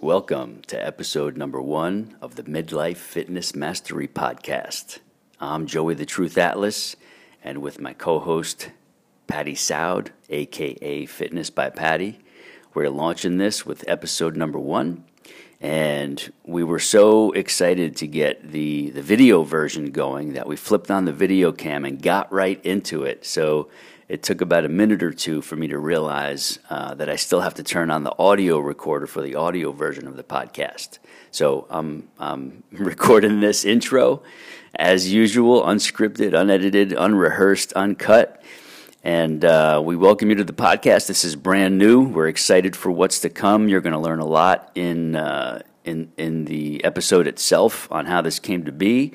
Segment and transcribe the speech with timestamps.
[0.00, 4.98] Welcome to episode number one of the Midlife Fitness Mastery Podcast.
[5.40, 6.96] I'm Joey the Truth Atlas,
[7.42, 8.72] and with my co host,
[9.26, 12.20] Patty Soud, aka Fitness by Patty,
[12.74, 15.02] we're launching this with episode number one.
[15.62, 20.90] And we were so excited to get the, the video version going that we flipped
[20.90, 23.24] on the video cam and got right into it.
[23.24, 23.70] So
[24.08, 27.40] it took about a minute or two for me to realize uh, that I still
[27.40, 30.98] have to turn on the audio recorder for the audio version of the podcast.
[31.32, 34.22] So I'm, I'm recording this intro
[34.76, 38.42] as usual, unscripted, unedited, unrehearsed, uncut.
[39.02, 41.08] And uh, we welcome you to the podcast.
[41.08, 42.02] This is brand new.
[42.02, 43.68] We're excited for what's to come.
[43.68, 48.22] You're going to learn a lot in, uh, in, in the episode itself on how
[48.22, 49.14] this came to be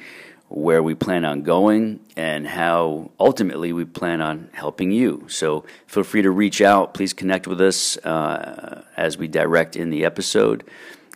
[0.52, 5.26] where we plan on going and how ultimately we plan on helping you.
[5.30, 6.94] So feel free to reach out.
[6.94, 10.64] Please connect with us uh, as we direct in the episode.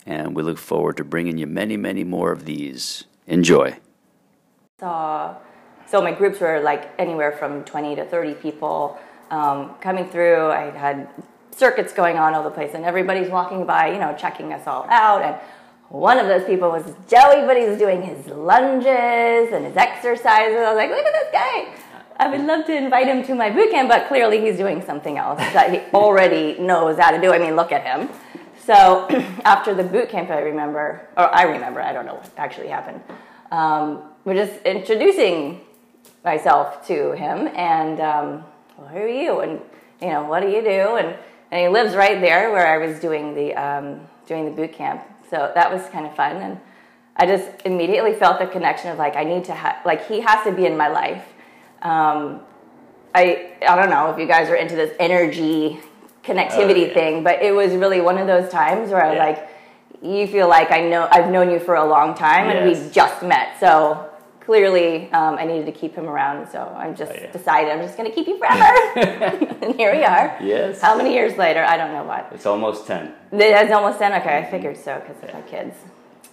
[0.06, 3.04] And we look forward to bringing you many, many more of these.
[3.28, 3.78] Enjoy.
[4.80, 5.36] So,
[5.88, 8.98] so my groups were like anywhere from 20 to 30 people
[9.32, 10.48] um, coming through.
[10.48, 11.10] I had
[11.52, 14.86] circuits going on all the place, and everybody's walking by, you know, checking us all
[14.90, 15.22] out.
[15.22, 15.36] And
[15.90, 20.58] one of those people was Joey, but he was doing his lunges and his exercises.
[20.58, 21.76] I was like, look at this guy.
[22.18, 25.18] I would love to invite him to my boot camp, but clearly he's doing something
[25.18, 27.34] else that he already knows how to do.
[27.34, 28.10] I mean, look at him.
[28.66, 29.08] So
[29.46, 33.02] after the boot camp, I remember, or I remember, I don't know what actually happened.
[33.52, 35.62] Um, we're just introducing
[36.24, 38.44] myself to him, and um,
[38.78, 39.40] well, who are you?
[39.42, 39.62] And
[40.02, 40.96] you know, what do you do?
[40.96, 41.16] And
[41.52, 45.04] and he lives right there where I was doing the um, doing the boot camp
[45.30, 46.38] so that was kind of fun.
[46.38, 46.60] And
[47.16, 50.44] I just immediately felt the connection of like, I need to have, like, he has
[50.46, 51.24] to be in my life.
[51.82, 52.42] Um,
[53.14, 55.80] I, I don't know if you guys are into this energy
[56.24, 56.94] connectivity oh, yeah.
[56.94, 59.50] thing, but it was really one of those times where I was like,
[60.02, 62.56] you feel like I know, I've known you for a long time yes.
[62.58, 63.60] and we just met.
[63.60, 64.10] So
[64.46, 67.32] clearly um, I needed to keep him around, so I just oh, yeah.
[67.32, 68.64] decided I'm just going to keep you forever.
[69.66, 70.38] and here we are.
[70.42, 70.82] Yes.
[70.82, 71.64] How many years later?
[71.64, 72.30] I don't know what.
[72.32, 73.14] It's almost 10.
[73.32, 74.22] It's almost 10?
[74.22, 75.76] Okay, I figured so because of my kids.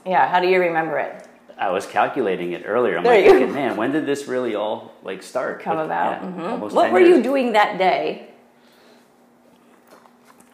[0.05, 1.27] Yeah, how do you remember it?
[1.57, 2.99] I was calculating it earlier.
[2.99, 5.63] I'm there like thinking, man, when did this really all like start?
[5.63, 6.23] Come With, about.
[6.23, 6.75] Yeah, mm-hmm.
[6.75, 7.19] What were years.
[7.19, 8.31] you doing that day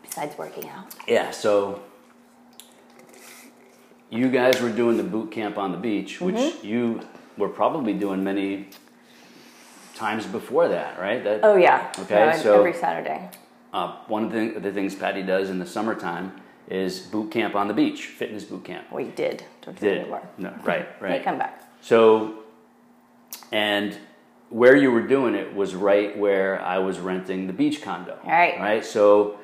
[0.03, 0.95] besides working out?
[1.07, 1.83] Yeah, so
[4.11, 6.67] you guys were doing the boot camp on the beach, which mm-hmm.
[6.67, 7.01] you
[7.39, 8.69] were probably doing many
[9.95, 11.23] times before that, right?
[11.25, 11.93] That, oh yeah.
[11.99, 13.31] Okay, so every Saturday.
[13.73, 17.69] Uh, one of the, the, things Patty does in the summertime is boot camp on
[17.69, 18.91] the beach, fitness boot camp.
[18.91, 19.45] We did.
[19.63, 20.09] Don't did.
[20.39, 21.23] No, right, right.
[21.23, 21.65] come back.
[21.83, 22.45] So,
[23.53, 23.97] and
[24.49, 28.19] where you were doing it was right where I was renting the beach condo.
[28.25, 28.59] All right.
[28.59, 28.85] Right.
[28.85, 29.39] So,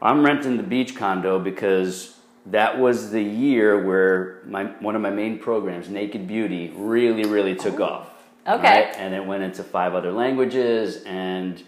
[0.00, 2.16] I'm renting the beach condo because
[2.46, 7.54] that was the year where my one of my main programs, Naked Beauty, really really
[7.54, 7.84] took oh.
[7.84, 8.08] off.
[8.46, 8.86] Okay.
[8.86, 8.96] Right?
[8.96, 11.62] And it went into five other languages and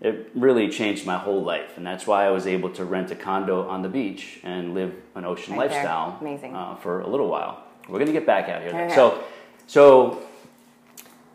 [0.00, 3.14] it really changed my whole life and that's why i was able to rent a
[3.14, 6.54] condo on the beach and live an ocean right lifestyle Amazing.
[6.54, 8.94] Uh, for a little while we're going to get back out here okay.
[8.94, 9.22] so
[9.66, 10.22] so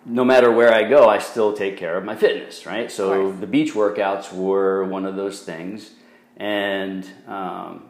[0.05, 3.47] no matter where i go i still take care of my fitness right so the
[3.47, 5.91] beach workouts were one of those things
[6.37, 7.83] and um,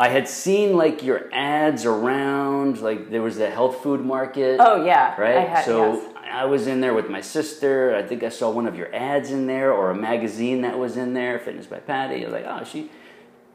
[0.00, 4.56] I had seen like your ads around, like there was the health food market.
[4.58, 5.46] Oh yeah, right.
[5.46, 6.14] Had, so yes.
[6.32, 7.94] I was in there with my sister.
[7.94, 10.96] I think I saw one of your ads in there, or a magazine that was
[10.96, 12.22] in there, Fitness by Patty.
[12.22, 12.90] I was like, oh, she.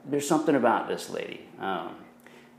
[0.07, 1.47] There's something about this lady.
[1.59, 1.95] Um,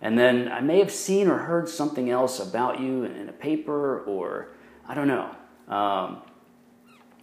[0.03, 4.01] and then I may have seen or heard something else about you in a paper,
[4.01, 4.49] or
[4.89, 5.31] I don't know.
[5.73, 6.23] Um,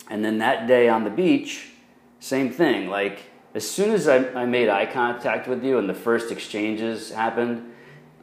[0.10, 1.72] and then that day on the beach,
[2.22, 2.88] same thing.
[2.88, 7.12] Like as soon as I, I made eye contact with you and the first exchanges
[7.12, 7.72] happened,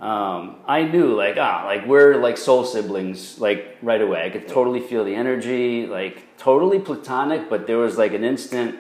[0.01, 4.25] um, I knew like ah like we're like soul siblings like right away.
[4.25, 8.77] I could totally feel the energy, like totally platonic, but there was like an instant.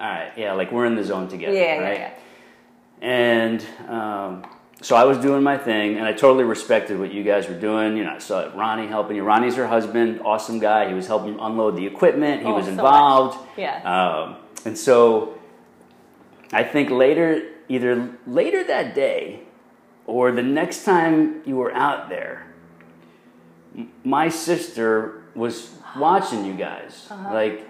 [0.00, 1.98] All right, yeah, like we're in the zone together, yeah, right?
[1.98, 2.14] Yeah,
[3.02, 3.06] yeah.
[3.06, 4.46] And um,
[4.80, 7.96] so I was doing my thing, and I totally respected what you guys were doing.
[7.96, 9.24] You know, I saw Ronnie helping you.
[9.24, 10.88] Ronnie's her husband, awesome guy.
[10.88, 12.40] He was helping unload the equipment.
[12.40, 13.34] He oh, was involved.
[13.34, 13.82] So yeah.
[13.84, 15.38] Um, and so
[16.52, 19.40] I think later, either later that day
[20.06, 22.46] or the next time you were out there,
[24.04, 27.06] my sister was watching you guys.
[27.10, 27.32] Uh-huh.
[27.32, 27.68] Like,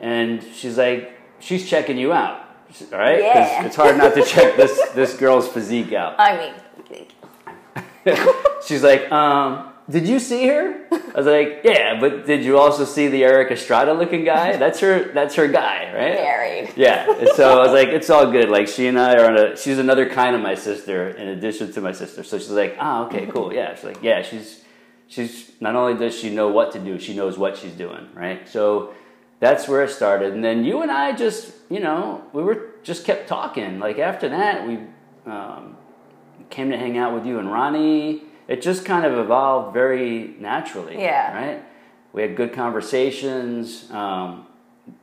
[0.00, 2.48] and she's like, she's checking you out.
[2.90, 3.20] All right?
[3.20, 3.66] Yeah.
[3.66, 6.14] It's hard not to check this, this girl's physique out.
[6.18, 6.54] I
[6.88, 7.06] mean,
[8.66, 10.86] she's like, um, did you see her?
[10.90, 14.56] I was like, yeah, but did you also see the Erik Estrada looking guy?
[14.56, 15.12] That's her.
[15.12, 16.14] That's her guy, right?
[16.14, 16.72] Married.
[16.76, 17.10] Yeah.
[17.10, 18.48] And so I was like, it's all good.
[18.48, 19.56] Like she and I are on a.
[19.56, 22.24] She's another kind of my sister in addition to my sister.
[22.24, 23.52] So she's like, ah, okay, cool.
[23.52, 23.74] Yeah.
[23.74, 24.64] She's like, yeah, she's
[25.06, 28.48] she's not only does she know what to do, she knows what she's doing, right?
[28.48, 28.94] So
[29.40, 30.32] that's where it started.
[30.32, 33.78] And then you and I just, you know, we were just kept talking.
[33.78, 34.78] Like after that, we
[35.30, 35.76] um,
[36.48, 38.22] came to hang out with you and Ronnie
[38.52, 41.00] it just kind of evolved very naturally.
[41.00, 41.34] Yeah.
[41.34, 41.62] Right?
[42.12, 43.90] We had good conversations.
[43.90, 44.46] Um,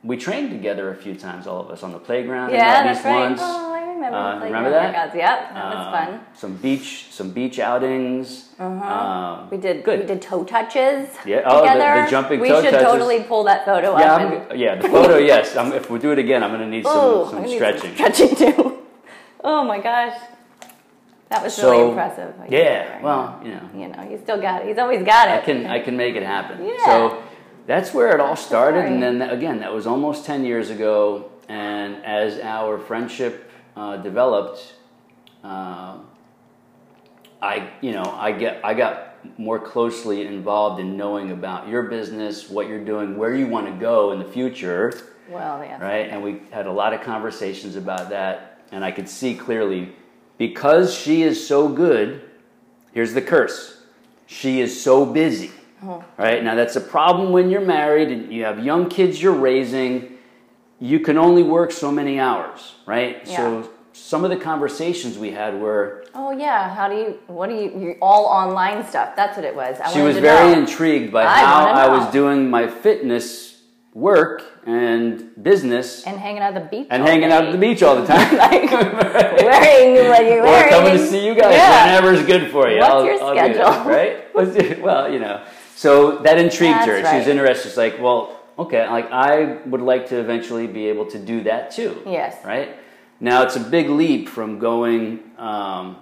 [0.04, 2.52] we trained together a few times, all of us, on the playground.
[2.52, 3.28] Yeah, at that's least right.
[3.28, 3.40] once.
[3.42, 4.16] Oh, I remember.
[4.16, 4.94] Uh, remember that?
[4.94, 5.14] workouts.
[5.16, 6.20] Yep, that was Um, fun.
[6.34, 8.50] Some beach, some beach outings.
[8.60, 9.98] Um, We did good.
[10.00, 12.86] we did toe touches Yeah, oh, the- the jumping we toe should touches.
[12.86, 14.52] totally pull that photo yeah, up.
[14.54, 14.74] Yeah.
[14.76, 15.56] The photo, yes.
[15.56, 17.56] I'm, if we do it again, I'm going to need some, oh, some I need
[17.56, 17.94] stretching.
[17.94, 18.78] stretching too.
[19.42, 20.16] oh my gosh,
[21.30, 22.34] that was So, really impressive.
[22.48, 23.70] Yeah, well, you know.
[23.74, 24.68] you know, he's still got it.
[24.68, 25.32] He's always got it.
[25.32, 26.64] I can I can make it happen.
[26.64, 26.84] Yeah.
[26.84, 27.22] So
[27.66, 31.30] that's where it all started, and then again, that was almost ten years ago.
[31.48, 34.74] And as our friendship uh, developed,
[35.42, 35.98] uh,
[37.40, 42.48] I you know I get I got more closely involved in knowing about your business,
[42.48, 44.92] what you're doing, where you want to go in the future
[45.30, 45.80] well, yeah.
[45.80, 46.10] right?
[46.10, 49.94] And we had a lot of conversations about that, and I could see clearly
[50.40, 52.22] because she is so good.
[52.92, 53.82] Here's the curse:
[54.26, 55.50] she is so busy.
[55.82, 56.02] Oh.
[56.16, 60.16] Right now, that's a problem when you're married and you have young kids you're raising.
[60.78, 63.20] You can only work so many hours, right?
[63.26, 63.36] Yeah.
[63.36, 66.74] So some of the conversations we had were Oh yeah.
[66.74, 67.18] How do you?
[67.26, 67.78] What do you?
[67.78, 69.14] You all online stuff.
[69.14, 69.78] That's what it was.
[69.78, 70.60] I she was very know.
[70.60, 73.60] intrigued by I how I was doing my fitness
[73.92, 76.86] work and business and hanging out at the beach.
[76.90, 78.36] and hanging out at the beach all the time.
[78.36, 80.66] like wearing what you're wearing.
[80.66, 81.86] Or coming to see you guys Yeah.
[81.86, 82.78] whenever's good for you.
[82.80, 83.86] What's I'll- your I'll that,
[84.34, 84.66] right?
[84.68, 85.42] Your- well, you know.
[85.76, 87.10] So that intrigued That's her.
[87.10, 87.68] She was interested.
[87.68, 91.70] She's like, well, okay, like I would like to eventually be able to do that
[91.70, 92.02] too.
[92.06, 92.36] Yes.
[92.44, 92.76] Right?
[93.18, 95.96] Now it's a big leap from going um,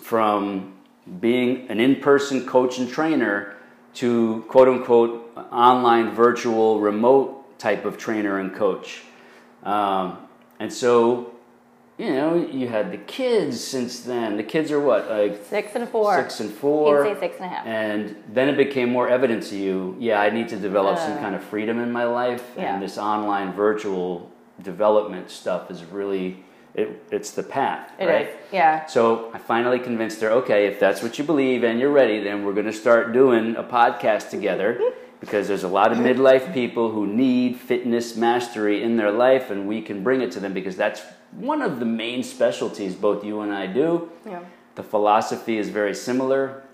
[0.00, 0.74] from
[1.20, 3.54] being an in-person coach and trainer
[3.94, 9.02] to quote unquote online virtual remote type of trainer and coach.
[9.62, 10.18] Um,
[10.58, 11.34] and so,
[11.98, 14.36] you know, you had the kids since then.
[14.38, 16.16] The kids are what, like Six and four.
[16.16, 17.04] six and four.
[17.04, 17.66] He'd say six and a half.
[17.66, 21.20] And then it became more evident to you, yeah, I need to develop some Uh,
[21.20, 22.42] kind of freedom in my life.
[22.56, 22.72] yeah.
[22.74, 24.30] And this online virtual
[24.62, 26.42] development stuff is really,
[26.74, 28.28] it, it's the path, It right?
[28.28, 28.34] is.
[28.52, 28.86] Yeah.
[28.86, 32.44] So I finally convinced her, okay, if that's what you believe and you're ready, then
[32.44, 34.80] we're going to start doing a podcast together
[35.20, 39.68] because there's a lot of midlife people who need fitness mastery in their life and
[39.68, 41.02] we can bring it to them because that's
[41.32, 44.10] one of the main specialties both you and I do.
[44.26, 44.40] Yeah.
[44.74, 46.64] The philosophy is very similar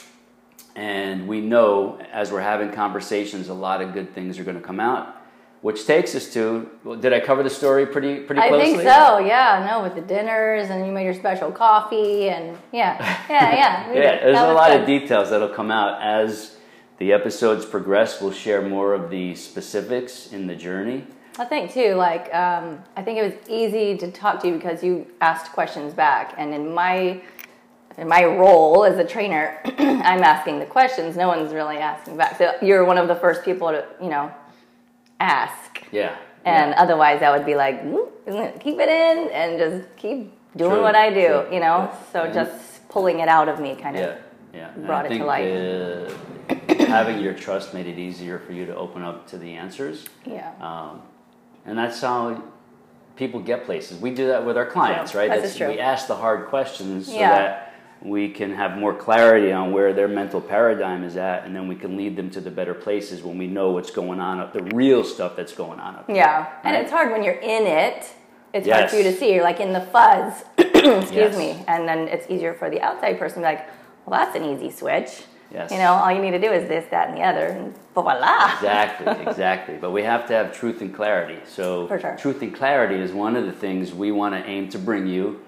[0.76, 4.62] and we know as we're having conversations a lot of good things are going to
[4.62, 5.14] come out.
[5.62, 8.60] Which takes us to, well, did I cover the story pretty pretty closely?
[8.60, 9.18] I think so.
[9.18, 9.66] Yeah.
[9.68, 12.96] No, with the dinners and you made your special coffee and yeah,
[13.28, 13.92] yeah, yeah.
[13.92, 14.82] Yeah, there's a lot good.
[14.82, 16.55] of details that'll come out as
[16.98, 18.20] the episodes progress.
[18.20, 21.04] We'll share more of the specifics in the journey.
[21.38, 24.82] I think too, like um, I think it was easy to talk to you because
[24.82, 27.20] you asked questions back, and in my
[27.98, 31.16] in my role as a trainer, I'm asking the questions.
[31.16, 32.38] No one's really asking back.
[32.38, 34.32] So you're one of the first people to you know
[35.20, 36.16] ask, Yeah.
[36.46, 36.80] and yeah.
[36.82, 40.94] otherwise I would be like, "Mm, keep it in and just keep doing True, what
[40.94, 41.44] I do, true.
[41.52, 41.90] you know.
[41.90, 41.96] Yeah.
[42.12, 44.18] So just pulling it out of me, kind yeah, of.
[44.54, 44.70] yeah.
[44.86, 46.12] Brought I it to life.
[46.50, 50.04] Uh, having your trust made it easier for you to open up to the answers.
[50.24, 50.52] Yeah.
[50.60, 51.02] Um,
[51.64, 52.42] and that's how
[53.16, 53.98] people get places.
[54.00, 55.20] We do that with our clients, True.
[55.22, 55.30] right?
[55.40, 55.68] This is true.
[55.68, 57.30] We ask the hard questions so Yeah.
[57.30, 61.66] that we can have more clarity on where their mental paradigm is at, and then
[61.66, 64.52] we can lead them to the better places when we know what's going on, up
[64.52, 66.16] the real stuff that's going on up there.
[66.16, 68.06] Yeah, and it's hard when you're in it.
[68.52, 69.34] It's hard for you to see.
[69.34, 70.44] You're like in the fuzz.
[70.58, 71.36] Excuse Yes.
[71.36, 71.64] me.
[71.66, 73.66] And then it's easier for the outside person to be like,
[74.06, 75.22] well, that's an easy switch.
[75.52, 75.70] Yes.
[75.70, 78.52] You know, all you need to do is this, that, and the other, and voila.
[78.54, 79.76] Exactly, exactly.
[79.80, 81.38] But we have to have truth and clarity.
[81.46, 82.16] So, For sure.
[82.16, 85.40] truth and clarity is one of the things we want to aim to bring you.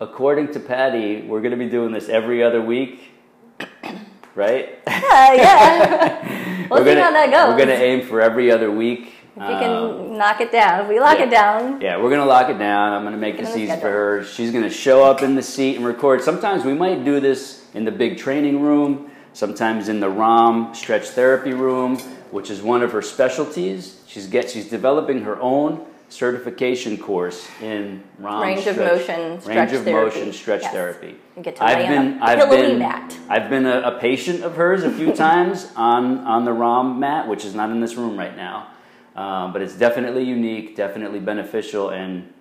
[0.00, 3.10] According to Patty, we're going to be doing this every other week,
[4.34, 4.78] right?
[4.88, 6.68] Yeah, yeah.
[6.70, 7.48] we'll we're see gonna, how that goes.
[7.50, 9.12] We're going to aim for every other week.
[9.36, 10.80] if we Um, can knock it down.
[10.82, 11.24] If we lock yeah.
[11.24, 12.92] it down, Yeah, we're gonna lock it down.
[12.92, 14.24] I'm gonna make this easy for her.
[14.24, 16.20] She's gonna show up in the seat and record.
[16.22, 19.10] Sometimes we might do this in the big training room.
[19.32, 21.98] Sometimes in the ROM stretch therapy room,
[22.32, 24.02] which is one of her specialties.
[24.06, 29.72] She's get she's developing her own certification course in ROM Range of motion stretch range
[29.72, 30.18] of therapy.
[30.18, 30.72] motion stretch Yes.
[30.72, 31.14] therapy.
[31.36, 33.16] You get to I've been a I've been mat.
[33.28, 37.28] I've been a, a patient of hers a few times on on the ROM mat,
[37.28, 38.66] which is not in this room right now,
[39.14, 42.32] um, but it's definitely unique, definitely beneficial, and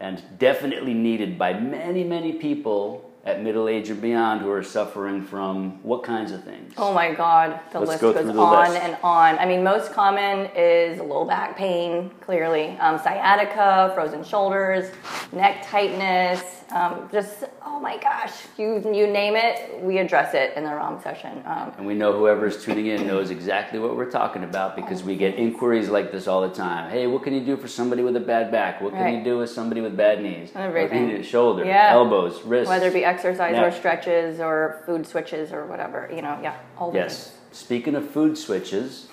[0.00, 5.22] and definitely needed by many many people at middle age and beyond who are suffering
[5.22, 6.72] from what kinds of things.
[6.78, 8.82] Oh my God, the Let's list go goes the on list.
[8.82, 9.38] and on.
[9.38, 14.90] I mean, most common is low back pain, clearly, um, sciatica, frozen shoulders,
[15.32, 20.64] neck tightness, um, just, oh my gosh, you, you name it, we address it in
[20.64, 21.42] the ROM session.
[21.46, 25.16] Um, And we know whoever's tuning in knows exactly what we're talking about because we
[25.16, 26.90] get inquiries like this all the time.
[26.90, 28.80] Hey, what can you do for somebody with a bad back?
[28.80, 30.50] What can you do with somebody with bad knees?
[30.54, 30.82] Everything.
[30.82, 31.22] What can you do?
[31.22, 31.90] Shoulder, Yeah.
[31.92, 32.68] elbows, wrists.
[32.68, 36.92] whether it be exercise or stretches or food switches or whatever, you know, yeah, all
[36.94, 37.34] Yes.
[37.50, 39.08] Speaking of food switches,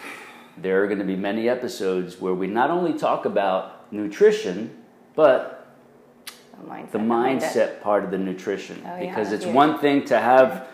[0.58, 4.76] there are going to be many episodes where we not only talk about nutrition,
[5.16, 5.55] but
[6.62, 6.92] The mindset.
[6.92, 9.56] the mindset part of the nutrition Oh, yeah, because it's huge.
[9.56, 10.68] one thing to have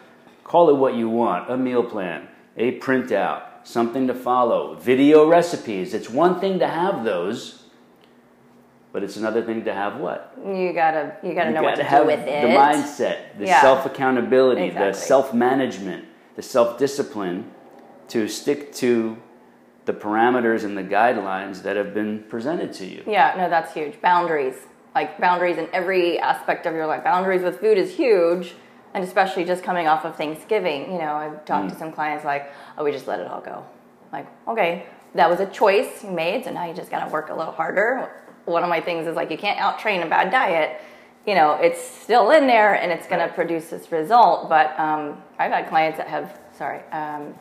[0.44, 5.94] call it what you want a meal plan a printout something to follow video recipes
[5.94, 7.64] it's one thing to have those
[8.92, 11.84] but it's another thing to have what You gotta, you gotta you know what gotta
[11.84, 12.42] to have do with it.
[12.42, 13.62] the mindset the Yeah.
[13.62, 17.50] self accountability the self management the self discipline
[18.10, 19.18] to stick to
[19.86, 24.00] the parameters and the guidelines that have been presented to you Yeah, no, that's huge.
[24.02, 24.56] Boundaries,
[24.94, 27.04] like boundaries in every aspect of your life.
[27.04, 28.54] Boundaries with food is huge,
[28.94, 30.92] and especially just coming off of Thanksgiving.
[30.92, 31.70] You know, I've talked Mm.
[31.70, 33.64] to some clients like, "Oh, we just let it all go."
[34.12, 37.30] Like, okay, that was a choice you made, so now you just got to work
[37.30, 38.10] a little harder.
[38.46, 40.82] One of my things is like, you can't out train a bad diet.
[41.26, 44.50] You know, it's still in there, and it's to produce this result.
[44.50, 46.82] But um, I've had clients that have, sorry.
[46.92, 47.36] Um,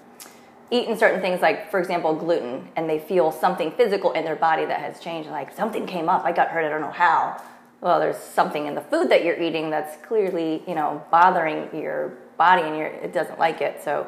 [0.70, 4.64] eaten certain things like for example gluten and they feel something physical in their body
[4.64, 7.40] that has changed like something came up i got hurt i don't know how.
[7.80, 12.12] Well there's something in the food that you're eating that's clearly you know bothering your
[12.36, 14.06] body and your it doesn't like it so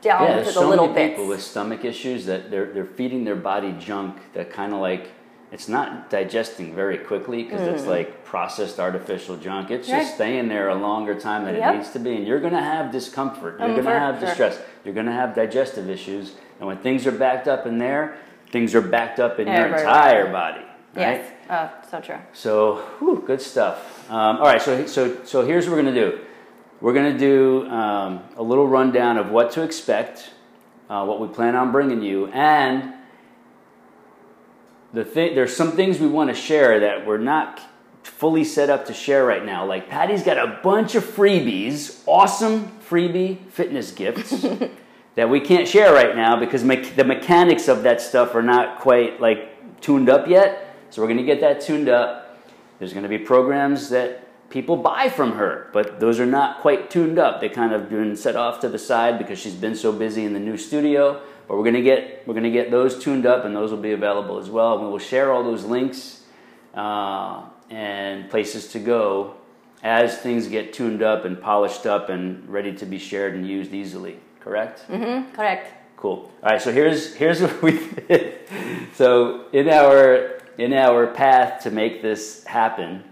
[0.00, 1.12] down Yeah, to the so little many bits.
[1.14, 5.10] people with stomach issues that they're they're feeding their body junk that kind of like
[5.54, 9.70] it's not digesting very quickly because it's like processed artificial junk.
[9.70, 9.92] It's Mm.
[9.92, 10.02] Right.
[10.02, 11.74] just staying there a longer time than Yep.
[11.74, 13.60] it needs to be, and you're going to have discomfort.
[13.60, 14.60] You're Mm, going to have distress.
[14.84, 18.16] You're going to have digestive issues, and when things are backed up in there,
[18.50, 20.60] things are backed up in your entire body.
[20.96, 21.00] Right?
[21.06, 24.08] yes oh so true So, whew, good stuff.
[24.10, 26.18] Um, all right, so so so here's what we're gonna do.
[26.80, 30.30] We're gonna do um, a little rundown of what to expect,
[30.90, 32.92] uh, what we plan on bringing you, and
[34.94, 35.34] the thing.
[35.34, 37.60] There's some things we want to share that we're not
[38.02, 39.66] fully set up to share right now.
[39.66, 44.46] Like Patty's got a bunch of freebies, awesome freebie fitness gifts.
[45.16, 48.80] that we can't share right now because me- the mechanics of that stuff are not
[48.80, 50.76] quite like tuned up yet.
[50.90, 52.38] So we're going to get that tuned up.
[52.78, 54.20] There's going to be programs that
[54.50, 57.40] people buy from her, but those are not quite tuned up.
[57.40, 60.32] They kind of been set off to the side because she's been so busy in
[60.32, 61.20] the new studio.
[61.46, 63.78] But we're going to get we're going to get those tuned up, and those will
[63.78, 64.74] be available as well.
[64.74, 66.22] And we will share all those links
[66.74, 69.34] uh, and places to go
[69.82, 73.72] as things get tuned up and polished up and ready to be shared and used
[73.72, 74.18] easily.
[74.40, 74.86] Correct?
[74.88, 76.30] Mm, correct Cool.
[76.42, 76.60] All right.
[76.60, 78.40] So here's here's what we did.
[78.92, 83.04] So in our in our path to make this happen,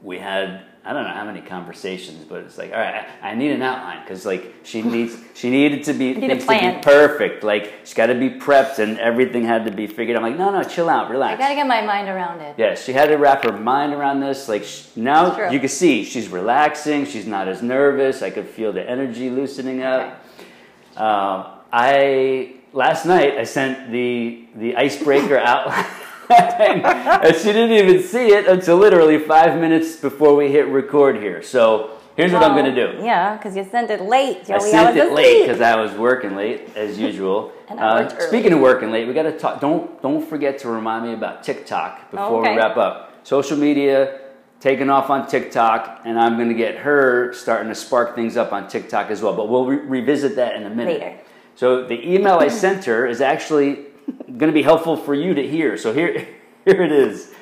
[0.00, 3.34] we had I don't know how many conversations, but it's like all right, I, I
[3.34, 6.80] need an outline because like she needs she needed to be need things to be
[6.82, 7.44] perfect.
[7.44, 10.16] Like she's got to be prepped and everything had to be figured.
[10.16, 11.34] I'm like no no chill out relax.
[11.34, 14.20] i gotta get my mind around it Yeah, she had to wrap her mind around
[14.20, 14.48] this.
[14.48, 17.04] Like sh- now, you can see she's relaxing.
[17.04, 18.22] She's not as nervous.
[18.22, 20.24] I could feel the energy loosening up.
[20.96, 25.84] Um, I last night I sent the the icebreaker outline,
[26.30, 31.42] and she didn't even see it until literally five minutes before we hit record here.
[31.42, 33.02] So here's what I'm going to do.
[33.04, 34.70] yeah because you sent it late I Joey.
[34.70, 37.52] sent was it late because I was working late as usual.
[37.70, 39.60] I Uh, speaking of working late, we got to talk.
[39.60, 42.52] Don't don't forget to remind me about TikTok before Okay.
[42.52, 42.94] we wrap up.
[43.24, 44.20] Social media
[44.60, 48.52] taking off on TikTok, and I'm going to get her starting to spark things up
[48.52, 49.34] on TikTok as well.
[49.34, 51.00] But we'll re- revisit that in a minute.
[51.00, 51.18] Later.
[51.54, 53.86] So the email I sent her is actually
[54.38, 55.76] going to be helpful for you to hear.
[55.76, 56.26] So here
[56.64, 57.32] here it is.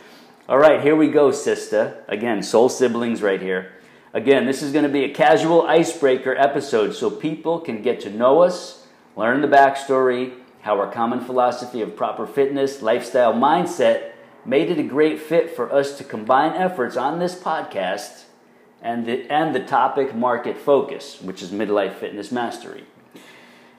[0.49, 2.03] All right, here we go, Sista.
[2.09, 3.73] Again, soul siblings right here.
[4.15, 8.11] Again, this is going to be a casual icebreaker episode so people can get to
[8.11, 14.13] know us, learn the backstory, how our common philosophy of proper fitness, lifestyle, mindset
[14.45, 18.25] made it a great fit for us to combine efforts on this podcast
[18.81, 22.85] and the, and the topic market focus, which is midlife fitness mastery.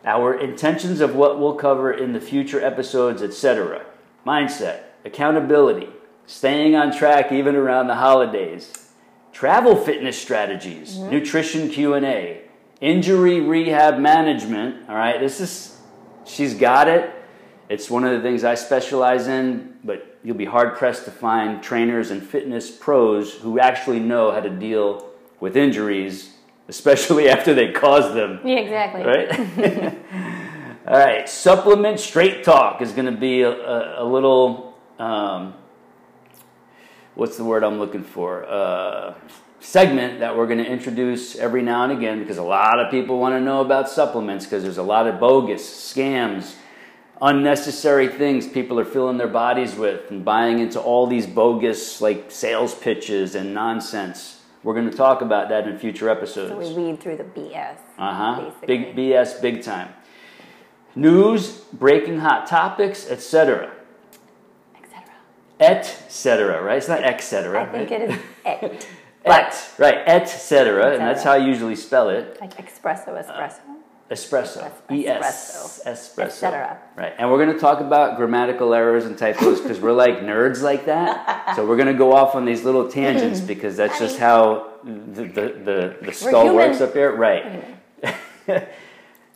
[0.08, 3.86] Our intentions of what we'll cover in the future episodes, etc.
[4.26, 5.90] Mindset, accountability,
[6.26, 8.72] staying on track even around the holidays,
[9.34, 11.10] travel fitness strategies, Mm-hmm.
[11.12, 12.42] nutrition Q&A,
[12.80, 15.20] injury rehab management, all right?
[15.20, 15.78] This is
[16.26, 17.14] she's got it.
[17.68, 21.62] It's one of the things I specialize in, but you'll be hard pressed to find
[21.62, 25.10] trainers and fitness pros who actually know how to deal
[25.42, 26.32] with injuries,
[26.68, 29.04] especially after they cause them Yeah, exactly.
[29.04, 29.98] right?
[30.88, 35.54] All right, supplement straight talk is going to be a, a, a little, um,
[37.16, 38.46] what's the word I'm looking for?
[38.46, 39.14] Uh,
[39.60, 43.20] segment that we're going to introduce every now and again because a lot of people
[43.20, 45.62] want to know about supplements because there's a lot of bogus
[45.94, 46.56] scams,
[47.22, 52.32] unnecessary things people are filling their bodies with and buying into all these bogus like
[52.32, 54.37] sales pitches and nonsense.
[54.68, 56.52] We're going to talk about that in future episodes.
[56.52, 57.78] So we weed through the BS.
[57.98, 58.52] Uh huh.
[58.66, 59.94] Big BS, big time.
[60.94, 63.72] News, breaking hot topics, etc.
[64.76, 65.06] etc.
[65.62, 66.62] etc.
[66.62, 66.80] Right?
[66.80, 67.62] It's not etc.
[67.62, 68.02] I think right?
[68.02, 68.88] it is it.
[69.26, 70.06] Et, right?
[70.06, 70.92] etc.
[70.92, 71.32] And that's how.
[71.32, 72.38] I usually spell it.
[72.42, 73.62] like espresso, espresso.
[74.10, 74.72] Espresso.
[74.90, 75.86] Es- espresso.
[75.86, 76.78] Espresso.
[76.96, 77.14] Right.
[77.18, 80.86] And we're going to talk about grammatical errors and typos because we're like nerds like
[80.86, 81.36] that.
[81.56, 85.24] So we're going to go off on these little tangents because that's just how the,
[85.24, 87.16] the, the, the skull works up here.
[87.16, 87.64] Right.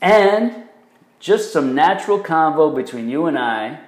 [0.02, 0.64] and
[1.20, 3.80] just some natural convo between you and I.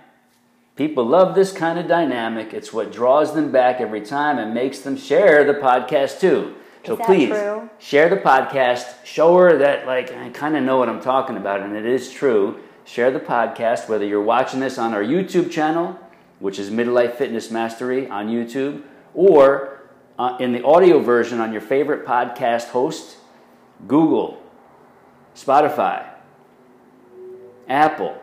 [0.75, 2.53] People love this kind of dynamic.
[2.53, 6.55] It's what draws them back every time and makes them share the podcast too.
[6.85, 7.69] So please true?
[7.79, 9.05] share the podcast.
[9.05, 12.11] Show her that like I kind of know what I'm talking about, and it is
[12.11, 12.59] true.
[12.83, 15.97] Share the podcast whether you're watching this on our YouTube channel,
[16.39, 19.81] which is Midlife Fitness Mastery on YouTube, or
[20.19, 23.17] uh, in the audio version on your favorite podcast host,
[23.87, 24.43] Google,
[25.35, 26.05] Spotify,
[27.69, 28.21] Apple,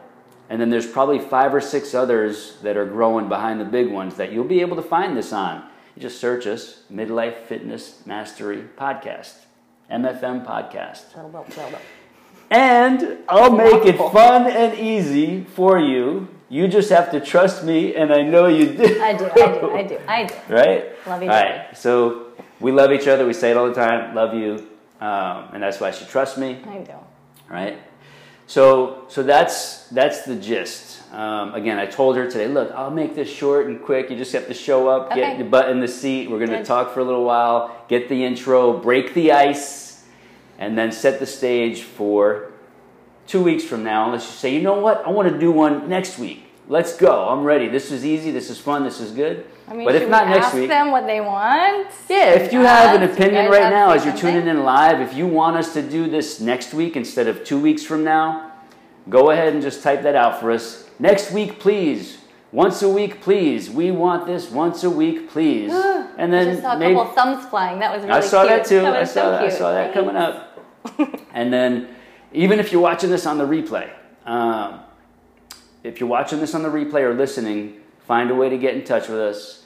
[0.50, 4.16] and then there's probably five or six others that are growing behind the big ones
[4.16, 5.66] that you'll be able to find this on.
[6.00, 9.34] Just search us Midlife Fitness Mastery Podcast,
[9.90, 11.14] MFM Podcast.
[11.14, 11.80] Little bit, little bit.
[12.50, 16.28] And I'll make it fun and easy for you.
[16.48, 19.02] You just have to trust me, and I know you do.
[19.02, 20.34] I do, I do, I do, I do.
[20.48, 21.06] Right?
[21.06, 21.76] Love you, All right.
[21.76, 23.26] So we love each other.
[23.26, 24.14] We say it all the time.
[24.14, 24.66] Love you.
[25.02, 26.62] Um, and that's why she trusts me.
[26.66, 26.92] I do.
[27.50, 27.78] right?
[28.46, 30.99] So, so that's that's the gist.
[31.12, 34.10] Um, again, I told her today, look, I'll make this short and quick.
[34.10, 35.38] You just have to show up, get Okay.
[35.38, 36.30] your butt in the seat.
[36.30, 40.04] We're going to talk for a little while, get the intro, break the ice,
[40.58, 42.52] and then set the stage for
[43.26, 44.06] two weeks from now.
[44.06, 46.44] Unless you say, you know what, I want to do one next week.
[46.68, 47.28] Let's go.
[47.28, 47.66] I'm ready.
[47.66, 48.30] This is easy.
[48.30, 48.84] This is fun.
[48.84, 49.44] This is good.
[49.66, 51.88] I mean, but if not next ask week, them what they want?
[52.08, 55.26] yeah, if you have an opinion right now as you're tuning in live, if you
[55.26, 58.52] want us to do this next week instead of two weeks from now,
[59.08, 60.89] go ahead and just type that out for us.
[61.00, 62.18] Next week, please.
[62.52, 63.70] Once a week, please.
[63.70, 65.72] We want this once a week, please.
[65.72, 67.78] and I then just saw a maybe couple thumbs flying.
[67.78, 68.50] That was really I saw cute.
[68.50, 68.86] that too.
[68.86, 69.44] I saw so that.
[69.44, 70.58] I saw that coming up.
[71.32, 71.88] and then,
[72.34, 73.90] even if you're watching this on the replay,
[74.26, 74.80] um,
[75.82, 78.84] if you're watching this on the replay or listening, find a way to get in
[78.84, 79.64] touch with us.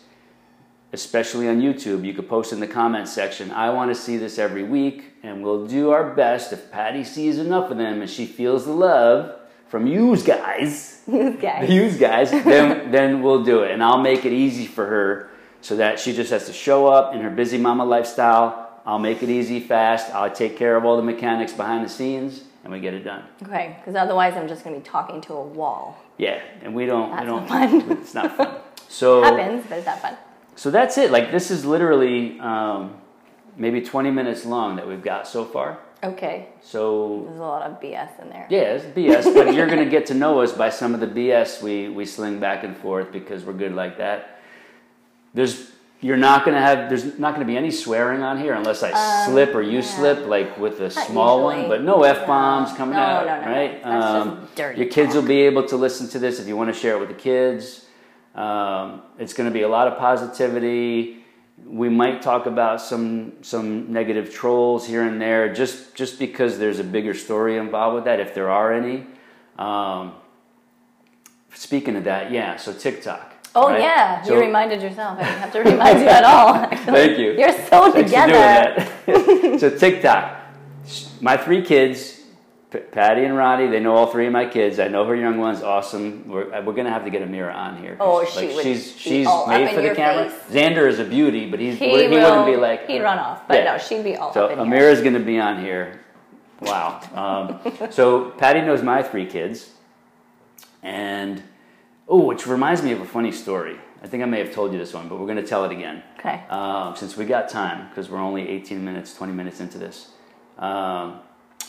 [0.93, 3.51] Especially on YouTube, you could post in the comments section.
[3.51, 6.53] I want to see this every week, and we'll do our best.
[6.53, 11.37] If Patty sees enough of them and she feels the love from yous guys, These
[11.41, 11.69] guys.
[11.71, 15.77] use guys, then then we'll do it, and I'll make it easy for her so
[15.77, 18.61] that she just has to show up in her busy mama lifestyle.
[18.87, 20.15] I'll make it easy, fast.
[20.15, 23.25] I'll take care of all the mechanics behind the scenes, and we get it done.
[23.43, 25.97] Okay, because otherwise I'm just going to be talking to a wall.
[26.19, 27.11] Yeah, and we don't.
[27.11, 27.49] That's we don't.
[27.49, 27.93] not fun.
[27.93, 28.57] It's not fun.
[28.89, 30.17] So Happens, but it's not fun.
[30.55, 31.11] so that's it.
[31.11, 32.95] Like this is literally um,
[33.57, 35.79] maybe 20 minutes long that we've got so far.
[36.05, 38.47] Okay, So there's a lot of BS in there.
[38.51, 41.63] Yeah, it's BS, but you're gonna get to know us by some of the BS
[41.63, 44.41] we we sling back and forth because we're good like that.
[45.33, 45.71] There's
[46.03, 48.93] you're not gonna have there's not gonna be any swearing on here unless I
[49.27, 49.97] slip or you Um, yeah.
[49.97, 52.77] slip like with a Not small one, but no f bombs No.
[52.77, 53.53] coming No, out, no, no, no.
[53.53, 54.55] right?
[54.55, 55.23] Dirty your kids talk.
[55.23, 57.15] will be able to listen to this if you want to share it with the
[57.15, 57.87] kids.
[58.35, 61.24] Um, it's going to be a lot of positivity.
[61.65, 66.79] We might talk about some some negative trolls here and there, just just because there's
[66.79, 69.07] a bigger story involved with that, if there are any.
[69.59, 70.15] Um,
[71.55, 72.57] speaking of that, yeah.
[72.57, 73.33] So TikTok.
[73.55, 73.81] Oh right?
[73.81, 75.19] yeah, So- you reminded yourself.
[75.19, 76.55] I didn't have to remind you at all.
[76.55, 76.93] actually.
[77.07, 77.33] Thank you.
[77.39, 79.59] You're so Thanks together.
[79.59, 80.37] so TikTok,
[81.21, 82.14] my three kids,
[82.75, 84.81] P- Patty and Ronnie, they know all three of my kids.
[84.81, 86.29] I know her young one's awesome.
[86.29, 87.97] We're, uh, we're gonna have to get Amira on here.
[88.01, 90.29] Oh, she like, would she's she's made for the camera.
[90.29, 90.53] face.
[90.55, 93.47] Xander is a beauty, but he's He, he, will, wouldn't be like he'd run off,
[93.47, 93.73] but Yeah.
[93.73, 94.59] no, she'd be all So up in.
[94.59, 96.01] Amira's gonna be on here.
[96.63, 97.01] Wow.
[97.15, 99.71] Um, so Patty knows my three kids,
[100.83, 101.43] and
[102.07, 103.79] Oh, which reminds me of a funny story.
[104.03, 105.73] I think I may have told you this one, but we're going to tell it
[105.73, 106.03] again.
[106.19, 106.43] Okay.
[106.51, 110.11] Um, since we got time, because we're only 18 minutes, 20 minutes into this.
[110.59, 111.21] Um,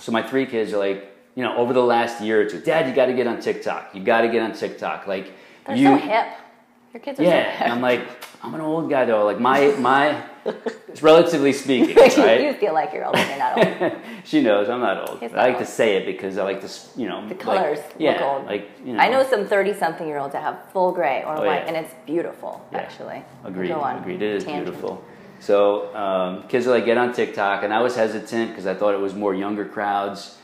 [0.06, 2.88] so my three kids are like, you know, over the last year or two, Dad,
[2.88, 3.96] you got to get on TikTok.
[3.96, 5.08] You got to get on TikTok.
[5.08, 5.32] Like,
[5.66, 6.28] They're you, so hip.
[6.94, 7.52] Your kids are so yeah.
[7.52, 7.62] hip.
[7.62, 8.02] And I'm like,
[8.44, 9.26] I'm an old guy though.
[9.26, 10.24] Like my my,
[11.02, 12.40] relatively speaking, right?
[12.42, 14.02] you feel like you're old and you're not old.
[14.24, 15.20] she knows I'm not old.
[15.22, 15.66] He's I like old.
[15.66, 18.46] to say it because I like to, you know, The like- colors yeah, look old.
[18.46, 19.00] like you know.
[19.00, 21.68] I know some 30 something year olds that have full gray or Oh, white, yeah.
[21.70, 22.78] and it's beautiful, Yeah.
[22.78, 23.24] actually.
[23.44, 23.70] Agreed.
[23.70, 23.98] Go on.
[23.98, 24.22] Agreed.
[24.22, 24.66] It is Tangent.
[24.66, 25.04] beautiful.
[25.40, 28.94] So um, kids are like, get on TikTok, and I was hesitant because I thought
[28.94, 30.38] it was more younger crowds.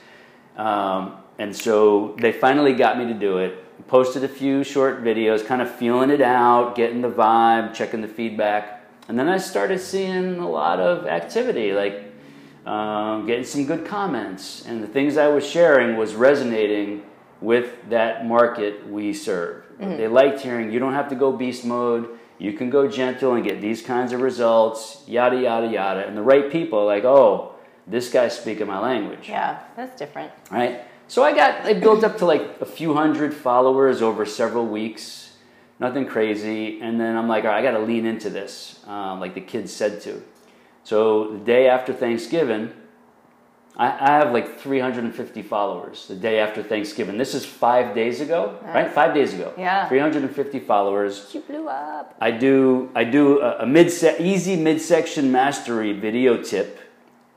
[0.58, 3.88] Um, and so they finally got me to do it.
[3.88, 8.08] Posted a few short videos, kind of feeling it out, getting the vibe, checking the
[8.08, 12.04] feedback, and then I started seeing a lot of activity, like
[12.66, 17.04] um, getting some good comments, and the things I was sharing was resonating
[17.42, 19.66] with that market we serve.
[19.98, 22.20] They liked hearing you don't have to go beast mode.
[22.42, 26.08] You can go gentle and get these kinds of results, yada yada yada.
[26.08, 27.54] And the right people, like, oh,
[27.86, 30.32] this guy's speaking my language Yeah, that's different.
[30.50, 30.82] right?
[31.08, 35.36] So I got I built up to like a few hundred followers over several weeks,
[35.80, 36.82] nothing crazy.
[36.82, 39.42] And then I'm like, all right, I got to lean into this, um, like the
[39.42, 40.24] kids said to.
[40.84, 42.74] So the day after Thanksgiving,
[43.78, 46.08] I, I have like 350 followers.
[46.08, 48.92] The day after Thanksgiving, this is five days ago, right?
[48.92, 49.54] Five days ago.
[49.58, 49.88] Yeah.
[49.88, 51.30] 350 followers.
[51.34, 52.16] You blew up.
[52.20, 56.80] I do I do a, a mid easy midsection mastery video tip,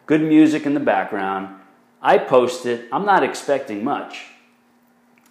[0.07, 1.61] good music in the background.
[2.03, 2.89] I post it.
[2.93, 4.27] I'm not expecting much,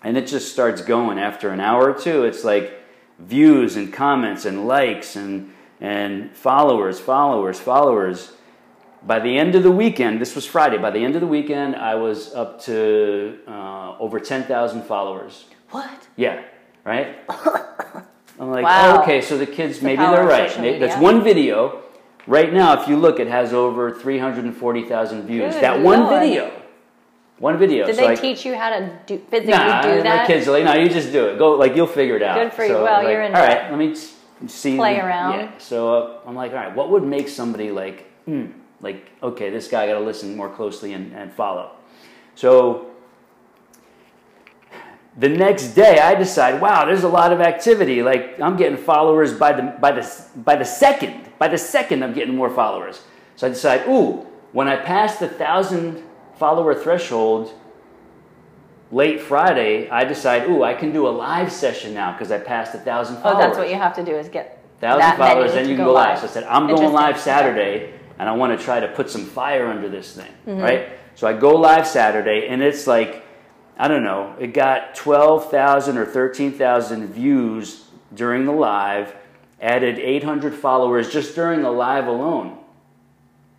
[0.02, 2.24] and it just starts going after an hour or two.
[2.24, 2.80] It's like
[3.20, 8.32] views and comments and likes and and followers, followers, followers.
[9.06, 10.78] By the end of the weekend, this was Friday.
[10.78, 15.46] By the end of the weekend, I was up to uh, over 10,000 followers.
[15.72, 15.90] What?
[16.16, 16.44] Yeah,
[16.86, 17.18] right?
[18.40, 18.98] I'm like, Wow.
[18.98, 20.60] oh, okay, so the kids, maybe they're right.
[20.60, 21.82] Maybe- That's one video.
[22.28, 25.54] Right now, if you look, it has over 340,000 views.
[25.54, 26.22] Good that one Lord.
[26.22, 26.52] video.
[27.40, 27.86] One video.
[27.86, 30.52] Did so they like, teach you how to do, physically Nah, do my kids are
[30.52, 31.38] like, no, you just do it.
[31.38, 32.42] Go, like, you'll figure it out.
[32.42, 32.70] Good for you.
[32.70, 33.94] So, Well, like, you're in All right, let me
[34.48, 34.78] see.
[34.78, 35.40] Play around.
[35.40, 35.58] Yeah.
[35.58, 38.46] So uh, I'm like, all right, what would make somebody like, hmm,
[38.84, 41.72] like, okay, this guy got to listen more closely and, and follow.
[42.36, 42.92] So
[45.18, 48.04] the next day I decide, wow, there's a lot of activity.
[48.04, 51.30] Like I'm getting followers by the by the by the second.
[51.40, 53.02] By the second I'm getting more followers.
[53.36, 56.04] So I decide, ooh, when I pass the thousand
[56.36, 57.54] follower threshold
[58.92, 62.76] late Friday, I decide, ooh, I can do a live session now because I passed
[62.76, 63.46] a thousand followers.
[63.46, 65.94] that's what you have to do is get thousand that followers, then you can go
[65.94, 66.20] live.
[66.20, 69.26] So I said, I'm going live Saturday, and I want to try to put some
[69.26, 70.62] fire under this thing, Mm-hmm.
[70.62, 70.90] right?
[71.16, 73.24] So I go live Saturday, and it's like,
[73.78, 79.16] I don't know, it got 12,000 or 13,000 views during the live,
[79.62, 82.58] added 800 followers just during the live alone.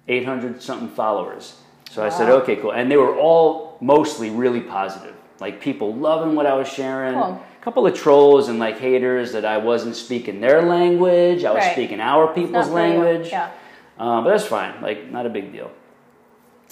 [0.08, 1.56] 800 something followers.
[1.90, 2.72] So I said, okay, cool.
[2.72, 5.14] And they were all mostly really positive.
[5.40, 7.14] Like people loving what I was sharing.
[7.14, 7.42] Cool.
[7.60, 11.44] A couple of trolls and like haters that I wasn't speaking their language.
[11.44, 11.72] I was Right.
[11.72, 13.28] speaking our people's language.
[13.30, 13.50] Yeah.
[13.98, 14.80] Uh, but that's fine.
[14.82, 15.70] Like, not a big deal.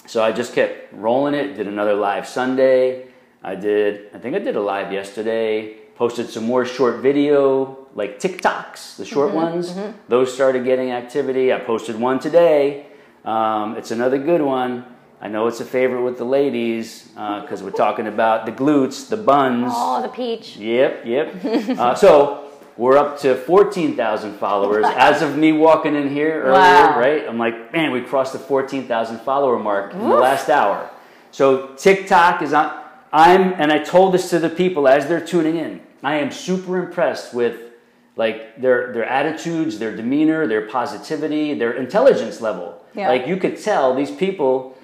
[0.05, 1.55] So I just kept rolling it.
[1.55, 3.07] Did another live Sunday.
[3.43, 5.77] I did, I think I did a live yesterday.
[5.95, 9.73] Posted some more short video, like TikToks, the short Mm-hmm, ones.
[10.09, 11.53] Those started getting activity.
[11.53, 12.87] I posted one today.
[13.23, 14.85] Um, it's another good one.
[15.21, 19.15] I know it's a favorite with the ladies because we're talking about the glutes, the
[19.15, 19.71] buns.
[19.73, 20.57] Oh, the peach.
[20.57, 21.45] Yep, yep.
[21.79, 26.99] uh, so we're up to 14,000 followers as of me walking in here earlier, Wow.
[26.99, 27.27] right?
[27.27, 30.89] I'm like, man, we crossed the 14,000 follower mark in the last hour.
[31.31, 32.81] So TikTok is on.
[33.11, 35.81] I'm, and I told this to the people as they're tuning in.
[36.03, 37.71] I am super impressed with
[38.15, 42.83] like their their attitudes, their demeanor, their positivity, their intelligence level.
[42.95, 43.09] Yeah.
[43.09, 44.77] Like you could tell these people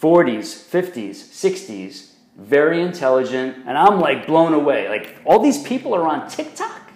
[0.00, 4.88] 40s, 50s, 60s, very intelligent, and I'm like blown away.
[4.88, 6.87] Like all these people are on TikTok.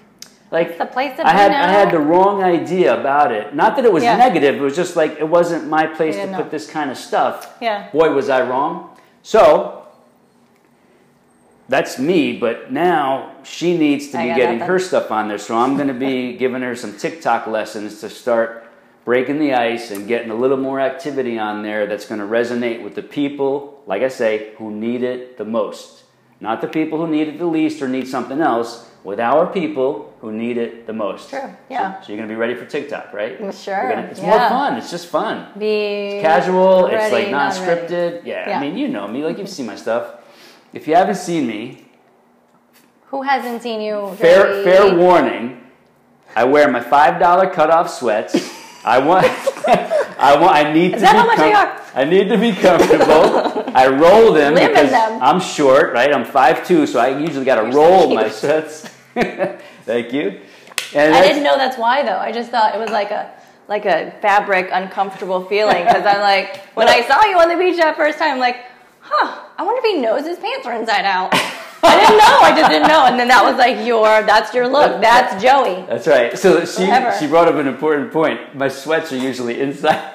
[0.52, 1.64] Like It's the place to I had now.
[1.64, 3.54] I had the wrong idea about it.
[3.54, 4.16] Not that it was Yeah.
[4.18, 4.56] negative.
[4.56, 7.56] It was just like it wasn't my place to didn't put this kind of stuff.
[7.60, 7.88] Yeah.
[7.90, 8.90] Boy, was I wrong.
[9.22, 9.78] So
[11.68, 14.68] that's me, but now she needs to I be getting nothing.
[14.72, 15.38] her stuff on there.
[15.38, 18.66] So I'm going to be giving her some TikTok lessons to start
[19.06, 22.82] breaking the ice and getting a little more activity on there that's going to resonate
[22.84, 26.01] with the people, like I say, who need it the most.
[26.42, 30.12] Not the people who need it the least or need something else, with our people
[30.20, 31.31] who need it the most.
[31.31, 32.00] True, So- yeah.
[32.00, 33.40] So, you're going to be ready for TikTok, right?
[33.40, 34.76] Well, sure, gonna- it's more fun.
[34.76, 36.87] It's just fun Be casual.
[36.87, 38.22] it's like not non-scripted.
[38.24, 38.59] Yeah, Yeah.
[38.59, 39.24] I mean, you know me.
[39.24, 40.05] Like you've seen my stuff.
[40.72, 41.85] If you haven't seen me,
[43.11, 43.98] Who hasn't seen you?
[44.16, 45.61] Fair, fair warning.
[46.35, 48.35] I wear my five dollar cutoff sweats.
[48.84, 49.24] I want,
[50.18, 51.82] I want, I need to Is that be how much they are?
[51.94, 53.70] I need to be comfortable.
[53.74, 55.22] I roll them Live because them.
[55.22, 56.12] I'm short, right?
[56.12, 58.88] I'm 5'2", so I usually got to You're so roll my sets.
[59.84, 60.40] Thank you.
[60.94, 62.18] And I didn't know that's why though.
[62.18, 63.32] I just thought it was like a
[63.68, 67.76] like a fabric uncomfortable feeling because I'm like when I saw you on the beach
[67.76, 68.56] that first time, I'm like,
[69.00, 71.32] huh, I wonder if he knows his pants are inside out.
[71.84, 72.38] I didn't know.
[72.40, 73.06] I just didn't know.
[73.06, 75.00] And then that was like your that's your look.
[75.00, 75.84] That's Joey.
[75.88, 76.38] That's right.
[76.38, 77.16] So she Whatever.
[77.18, 78.54] she brought up an important point.
[78.54, 80.10] My sweats are usually inside.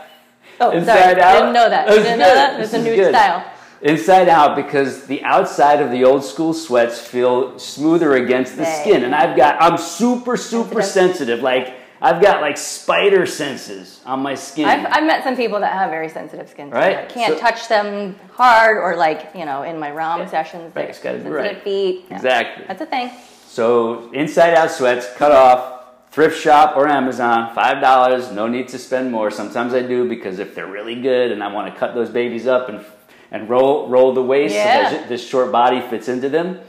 [0.60, 1.22] Oh, Inside sorry.
[1.22, 1.34] out.
[1.34, 1.88] Didn't know that.
[1.88, 2.58] That's Didn't know that.
[2.58, 3.14] This a new good.
[3.14, 3.46] style.
[3.84, 9.04] Inside out because the outside of the old school sweats feel smoother against the skin,
[9.04, 11.42] and I've got I'm super super sensitive.
[11.42, 14.66] Like I've got like spider senses on my skin.
[14.66, 16.70] I've, I've met some people that have very sensitive skin.
[16.70, 16.98] Right.
[16.98, 20.76] I can't So- touch them hard or like, you know, in my ROM sessions.
[20.76, 21.64] Right, like it's gotta be sensitive right.
[21.64, 22.06] feet.
[22.10, 22.16] Yeah.
[22.16, 22.66] Exactly.
[22.68, 23.12] That's a thing.
[23.48, 28.32] So inside out sweats, cut off, thrift shop or Amazon, five dollars.
[28.32, 29.32] No need to spend more.
[29.32, 32.46] Sometimes I do because if they're really good and I want to cut those babies
[32.46, 32.86] up and
[33.32, 34.90] and roll roll the waist Yeah.
[34.90, 36.60] so that this short body fits into them,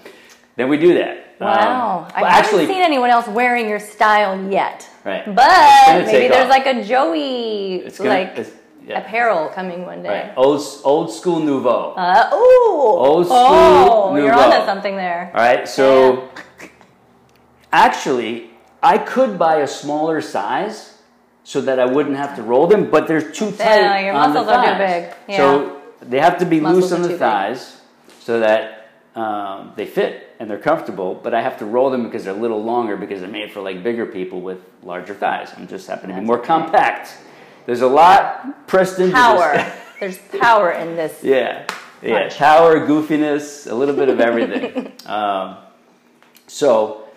[0.56, 1.36] then we do that.
[1.40, 2.06] Wow.
[2.06, 4.87] Um, I haven't actually, seen anyone else wearing your style yet.
[5.08, 5.24] Right.
[5.24, 6.56] But maybe there's off.
[6.56, 8.46] like a Joey gonna- like
[8.86, 9.00] yeah.
[9.00, 10.08] apparel coming one day.
[10.28, 11.94] right, old old school nouveau.
[11.96, 12.98] Uh, ooh.
[13.08, 14.50] Old school Oh, you're nouveau.
[14.52, 15.30] onto something there.
[15.34, 16.28] All right, so
[17.72, 18.50] actually,
[18.82, 20.94] I could buy a smaller size
[21.44, 23.80] so that I wouldn't have to roll them, but they're too tight.
[23.80, 25.14] Yeah, your on the muscles are too thighs.
[25.26, 25.36] big.
[25.36, 27.20] So they have to be Muscles loose on the too big.
[27.20, 27.80] thighs
[28.20, 32.24] so that um, they fit and they're comfortable, but I have to roll them because
[32.24, 35.52] they're a little longer because they're made for like bigger people with larger thighs.
[35.56, 37.16] I'm just happen to be more compact.
[37.66, 39.52] There's a lot pressed into Power.
[39.56, 39.74] this.
[40.00, 41.22] there's power in this.
[41.22, 41.66] Yeah,
[42.02, 42.36] yeah, Punch.
[42.38, 44.92] power, goofiness, a little bit of everything.
[45.06, 45.56] um,
[46.46, 47.08] so,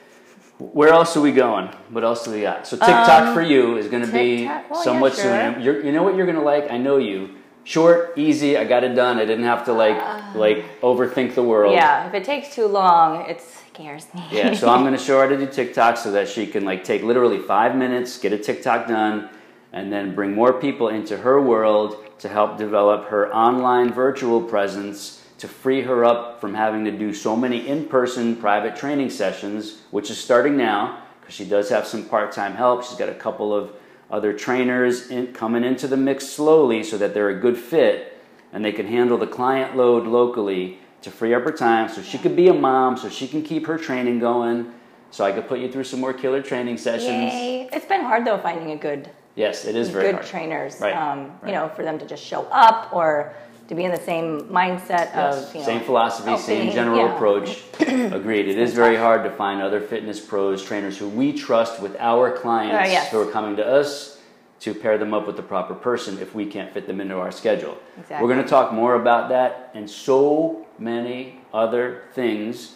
[0.58, 1.68] where else are we going?
[1.92, 2.68] What else do we got?
[2.68, 5.64] So TikTok for you is going to be Um, well, somewhat yeah, soon.
[5.64, 6.72] You're, you know what you're going to like?
[6.72, 7.36] I know you.
[7.64, 8.58] Short, easy.
[8.58, 9.18] I got it done.
[9.18, 9.98] I didn't have to like
[10.36, 11.74] like overthink the world.
[11.74, 11.78] Uh.
[11.78, 14.26] Yeah, if it takes too long, it scares me.
[14.32, 16.66] Yeah, so I'm going to show her how to do TikTok so that she can
[16.66, 19.30] like take literally five minutes, get a TikTok done,
[19.74, 25.24] and then bring more people into her world to help develop her online virtual presence
[25.38, 30.12] to free her up from having to do so many in-person private training sessions, which
[30.12, 32.84] is starting now because she does have some part-time help.
[32.84, 33.72] She's got a couple of
[34.12, 38.20] other trainers in, coming into the mix slowly so that they're a good fit
[38.54, 42.18] and they can handle the client load locally to free up her time so she
[42.18, 44.72] could be a mom so she can keep her training going
[45.10, 47.70] so i could put you through some more killer training sessions Yay.
[47.72, 50.80] It's been hard though finding a good yes it is very good hard trainers.
[50.82, 51.48] Right, Um, right.
[51.48, 53.34] You know, for them to just show up or
[53.72, 57.16] to be in the same mindset Yes, of you know, same philosophy, same general yeah.
[57.16, 57.64] approach.
[57.80, 58.50] Agreed.
[58.50, 62.34] It is very hard to find other fitness pros, trainers who we trust with our
[62.38, 63.10] clients Uh, yes.
[63.12, 64.20] who are coming to us
[64.60, 67.32] to pair them up with the proper person if we can't fit them into our
[67.32, 67.78] schedule.
[67.98, 68.22] Exactly.
[68.22, 72.76] We're going to talk more about that and so many other things.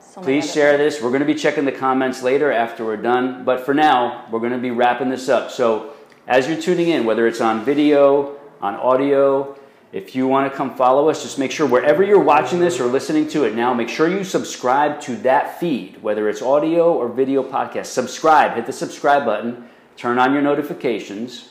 [0.00, 0.94] So Please share things.
[0.94, 1.02] this.
[1.02, 3.44] We're going to be checking the comments later after we're done.
[3.44, 5.52] But for now, we're going to be wrapping this up.
[5.52, 5.92] So
[6.26, 9.56] as you're tuning in, whether it's on video, on audio,
[9.94, 12.86] if you want to come follow us, just make sure wherever you're watching this or
[12.86, 17.08] listening to it now, make sure you subscribe to that feed, whether it's audio or
[17.08, 17.86] video podcast.
[17.86, 21.50] Subscribe, hit the subscribe button, turn on your notifications.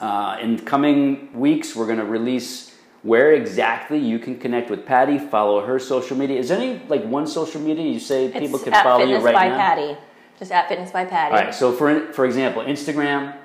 [0.00, 5.16] Uh, in coming weeks, we're going to release where exactly you can connect with Patty,
[5.16, 6.40] follow her social media.
[6.40, 9.20] Is there any like one social media you say people It's can at follow Fitness
[9.20, 9.56] you right by now?
[9.56, 9.96] Patty.
[10.36, 11.36] Just at Fitness by Patty.
[11.36, 11.54] All right.
[11.54, 13.36] So for for example, Instagram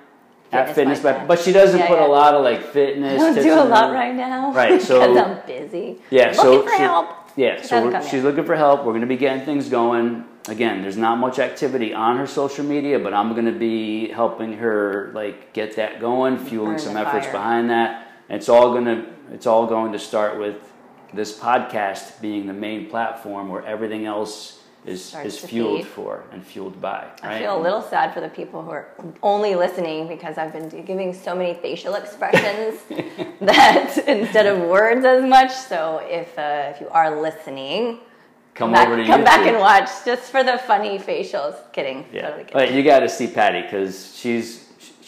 [0.52, 2.08] at Fitness by by, but she doesn't Yeah, put yeah.
[2.08, 3.22] a lot of like fitness.
[3.22, 3.94] I don't do a lot everything.
[3.94, 4.52] right now.
[4.54, 6.00] Right, so- because I'm busy.
[6.10, 7.10] Yeah, so help.
[7.38, 8.80] Yeah, so haven't we're, come she's looking for help.
[8.80, 10.26] We're going to be getting things going.
[10.50, 14.54] Again, there's not much activity on her social media, but I'm going to be helping
[14.54, 17.34] her like get that going, fueling Burn some efforts fire.
[17.34, 18.12] behind that.
[18.28, 20.56] And it's all going to it's all going to start with
[21.14, 25.88] this podcast being the main platform where everything else is is fueled feed.
[25.88, 27.08] for and fueled by.
[27.22, 28.88] I feel a little sad for the people who are
[29.22, 32.80] only listening because I've been giving so many facial expressions
[33.42, 35.52] that instead of words as much.
[35.52, 38.00] So if uh, if you are listening,
[38.56, 41.56] come back, over to come back and watch just for the funny facials.
[41.74, 42.06] Kidding.
[42.12, 42.54] Yeah, Totally kidding.
[42.54, 44.61] but you got to see Patty because she's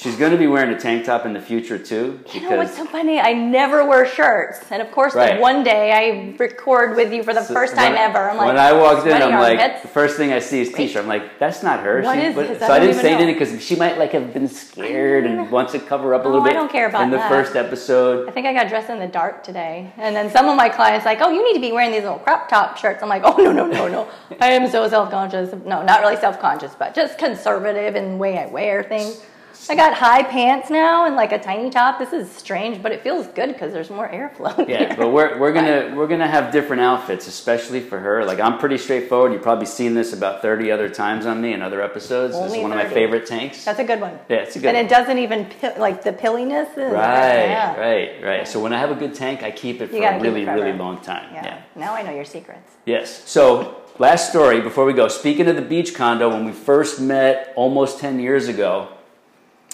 [0.04, 2.20] She's going to be wearing a tank top in the future too.
[2.34, 3.22] You know what's so funny?
[3.22, 5.36] I never wear shirts, and of course, right.
[5.36, 8.30] the one day I record with you for the so first time ever.
[8.30, 11.04] I'm like, when I walked in, I'm like, the first thing I see is T-shirt.
[11.04, 12.02] I'm like, that's not her.
[12.02, 12.60] What she, is this?
[12.60, 15.72] So I, I didn't say anything because she might like have been scared and wants
[15.72, 16.50] to cover up a little oh, bit.
[16.50, 17.30] I don't care about in the that.
[17.30, 18.28] first episode.
[18.28, 21.06] I think I got dressed in the dark today, and then some of my clients
[21.06, 23.02] like, oh, you need to be wearing these little crop top shirts.
[23.02, 24.12] I'm like, oh no no no no,
[24.42, 25.54] I am so self conscious.
[25.66, 29.24] No, not really self conscious, but just conservative in the way I wear things.
[29.70, 32.00] I got high pants now and like a tiny top.
[32.00, 34.68] This is strange, but it feels good because there's more airflow.
[34.68, 38.26] Yeah, but we're, we're gonna we're gonna have different outfits, especially for her.
[38.26, 39.34] Like I'm pretty straightforward.
[39.34, 42.36] You've probably seen this about 30 other times on me in other episodes.
[42.36, 42.82] Only this is one 30.
[42.82, 43.66] of my favorite tanks.
[43.66, 44.20] That's a good one.
[44.30, 44.76] Yeah, it's a good.
[44.76, 44.86] And one.
[44.86, 46.70] it doesn't even like the pilliness.
[46.72, 47.80] Is, right, yeah.
[47.80, 48.48] right, right.
[48.48, 50.30] So when I have a good tank, I keep it for a gotta keep it
[50.30, 51.34] really really long time.
[51.34, 51.46] Yeah.
[51.46, 51.62] yeah.
[51.76, 52.72] Now I know your secrets.
[52.86, 53.30] Yes.
[53.30, 55.08] So, last story before we go.
[55.08, 58.90] Speaking of the beach condo, when we first met almost 10 years ago,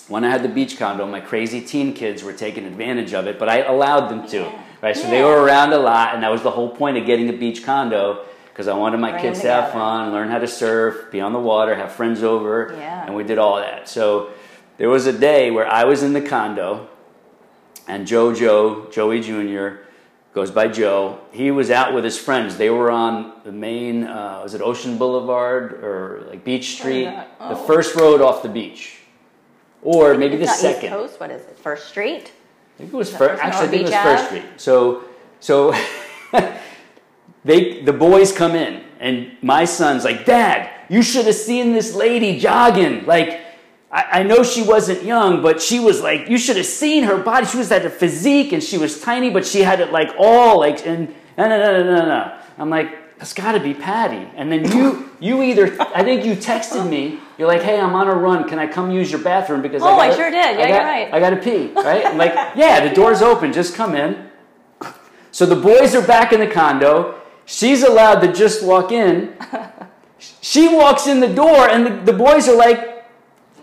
[0.09, 3.39] when I had the beach condo, my crazy teen kids were taking advantage of it,
[3.39, 4.37] but I allowed them to.
[4.39, 4.61] Yeah.
[4.81, 4.95] Right?
[4.97, 5.09] So Yeah.
[5.11, 7.63] they were around a lot, and that was the whole point of getting a beach
[7.65, 8.19] condo
[8.51, 11.31] because I wanted my Bring kids to have fun, learn how to surf, be on
[11.31, 13.05] the water, have friends over, Yeah.
[13.05, 13.87] and we did all that.
[13.87, 14.29] So
[14.77, 16.87] there was a day where I was in the condo,
[17.87, 19.81] and JoJo, Joey Jr.,
[20.33, 21.19] goes by Joe.
[21.31, 22.57] He was out with his friends.
[22.57, 27.05] They were on the main, uh, was it Ocean Boulevard or like Beach Street?
[27.05, 27.29] that?
[27.39, 27.65] The Oh.
[27.65, 28.98] first road off the beach.
[29.81, 30.85] Or maybe the second.
[30.85, 31.19] East Coast.
[31.19, 31.57] What is it?
[31.57, 32.31] First Street.
[32.75, 33.41] I think it was first.
[33.41, 34.43] Actually, I think it was First Street.
[34.57, 35.03] So,
[35.39, 35.75] so
[37.45, 41.95] they the boys come in, and my son's like, "Dad, you should have seen this
[41.95, 43.05] lady jogging.
[43.05, 43.41] Like,
[43.91, 47.17] I, I know she wasn't young, but she was like, you should have seen her
[47.17, 47.45] body.
[47.45, 50.59] She was at a physique, and she was tiny, but she had it like all
[50.59, 52.39] like and no no no no no.
[52.57, 54.25] I'm like." That's got to be Patty.
[54.35, 57.19] And then you, you either, I think you texted me.
[57.39, 58.47] You're like, "Hey, I'm on a run.
[58.49, 60.59] Can I come use your bathroom?" Because Oh, I, I gotta- sure did.
[60.59, 61.13] Yeah, I got- you're right.
[61.13, 62.05] I got to pee, right?
[62.05, 63.53] I'm like, yeah, the door's open.
[63.53, 64.29] Just come in.
[65.31, 67.15] So the boys are back in the condo.
[67.45, 69.33] She's allowed to just walk in.
[70.41, 73.05] She walks in the door, and the, the boys are like,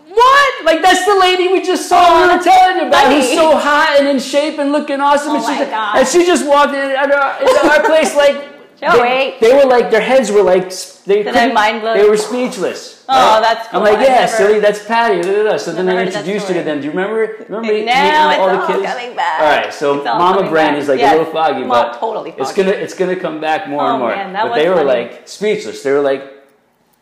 [0.09, 0.65] what?
[0.65, 3.55] Like, that's the lady we just saw Oh, we were telling you about who's so
[3.57, 5.33] hot and in shape and looking awesome.
[5.33, 5.97] Oh and, she my just, God.
[5.99, 8.99] and she just walked in at our, uh, into our place like, Joey.
[8.99, 10.71] they, they were like, their heads were like,
[11.05, 11.93] they, mind blow?
[11.95, 13.03] they were speechless.
[13.09, 13.41] Oh, right?
[13.41, 13.79] that's cool.
[13.79, 15.21] I'm like, yeah, never- silly, that's Patty.
[15.21, 15.57] Da, da, da.
[15.57, 16.79] So then I introduced you to them.
[16.81, 17.37] Do you remember?
[17.49, 18.85] Remember it's all the kids?
[18.85, 19.39] coming back.
[19.41, 20.81] All right, so all Mama Brand back.
[20.83, 21.15] is like Yes.
[21.15, 23.97] a little foggy, Well, but totally it's gonna it's gonna come back more and Oh,
[23.99, 24.09] more.
[24.09, 24.87] man, but they were funny.
[24.87, 25.81] like speechless.
[25.83, 26.36] They were like,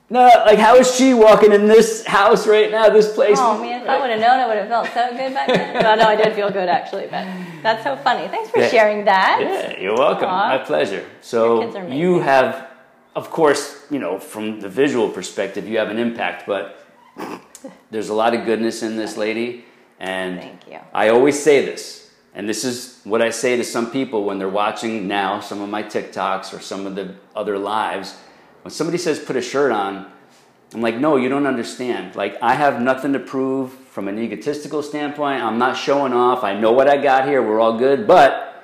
[0.10, 3.38] no, like how is she walking in this house right now, this place?
[3.40, 5.74] Oh man, if I would have known, I would have felt so good back then.
[5.84, 7.26] well, no, I did feel good actually, but
[7.64, 8.28] that's so funny.
[8.28, 8.70] Thanks for Yeah.
[8.70, 9.40] sharing that.
[9.42, 10.30] Yeah, you're welcome.
[10.30, 10.50] Aw.
[10.50, 11.04] My pleasure.
[11.22, 12.68] So you have,
[13.16, 16.80] of course, you know, from the visual perspective, you have an impact, but
[17.90, 19.66] there's a lot of goodness in this lady,
[20.00, 20.80] and Thank you.
[20.94, 24.50] I always say this, and this is what I say to some people when they're
[24.50, 28.16] watching now some of my TikToks or some of the other lives.
[28.66, 30.12] When somebody says put a shirt on,
[30.74, 32.16] I'm like, no, you don't understand.
[32.16, 35.44] Like, I have nothing to prove from an egotistical standpoint.
[35.44, 36.44] I'm not showing off.
[36.44, 37.44] I know what I got here.
[37.44, 38.08] We're all good.
[38.08, 38.64] But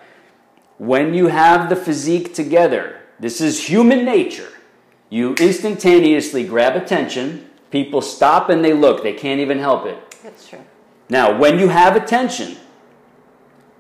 [0.80, 4.50] when you have the physique together, this is human nature.
[5.12, 7.48] You instantaneously grab attention.
[7.70, 9.04] People stop and they look.
[9.04, 10.00] They can't even help it.
[10.24, 10.66] That's true.
[11.10, 12.58] Now, when you have attention,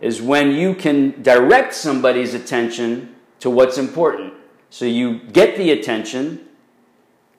[0.02, 4.36] is when you can direct somebody's attention to what's important.
[4.72, 6.48] So you get the attention,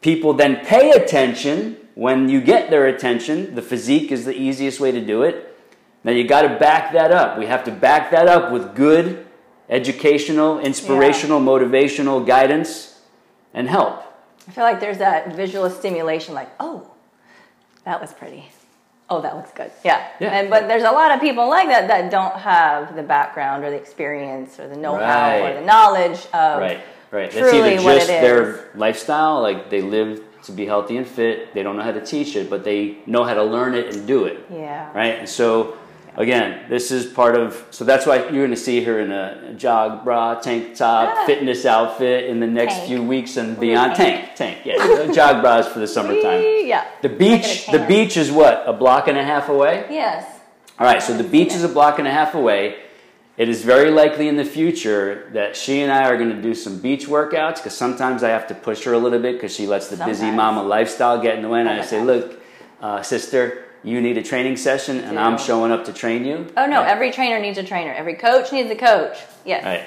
[0.02, 1.78] people then pay attention.
[1.94, 5.58] When you get their attention, the physique is the easiest way to do it.
[6.04, 7.38] Now you got to back that up.
[7.38, 9.26] We have to back that up with good
[9.68, 13.00] educational, inspirational, motivational guidance
[13.54, 14.04] and help.
[14.46, 16.90] I feel like there's that visual stimulation, like, oh,
[17.84, 18.50] that was pretty.
[19.08, 19.70] Oh, that looks good.
[19.84, 20.06] Yeah.
[20.20, 20.30] Yeah.
[20.30, 23.70] And, but there's a lot of people like that that don't have the background or
[23.70, 26.80] the experience or the know-how or the knowledge of Right,
[27.12, 27.30] right.
[27.30, 31.54] That's truly either what just their lifestyle, like they live to be healthy and fit.
[31.54, 34.06] They don't know how to teach it, but they know how to learn it and
[34.06, 34.44] do it.
[34.50, 34.90] Yeah.
[34.92, 35.18] Right.
[35.20, 35.76] And so,
[36.16, 37.64] again, this is part of.
[37.70, 41.26] So that's why you're going to see her in a jog bra, tank top, Yeah.
[41.26, 42.86] fitness outfit in the next Tank.
[42.88, 43.94] few weeks and beyond.
[43.94, 44.34] tank.
[44.34, 44.66] Tank, tank.
[44.66, 46.42] Yeah, jog bras for the summertime.
[46.42, 46.84] Yeah.
[47.02, 49.86] The Make it a beach, the beach is what a block and a half away.
[49.90, 50.26] Yes.
[50.78, 52.76] All right, so the beach is a block and a half away.
[53.38, 56.54] It is very likely in the future that she and I are going to do
[56.54, 59.66] some beach workouts because sometimes I have to push her a little bit because she
[59.66, 61.60] lets the busy mama lifestyle get in the way.
[61.60, 62.06] And Oh I say, God.
[62.06, 62.42] look,
[62.82, 65.18] uh, sister, you need a training session, and.
[65.18, 66.46] I'm showing up to train you.
[66.56, 66.88] Oh no, Right?
[66.88, 67.92] every trainer needs a trainer.
[67.92, 69.18] Every coach needs a coach.
[69.46, 69.64] Yes.
[69.64, 69.84] Right.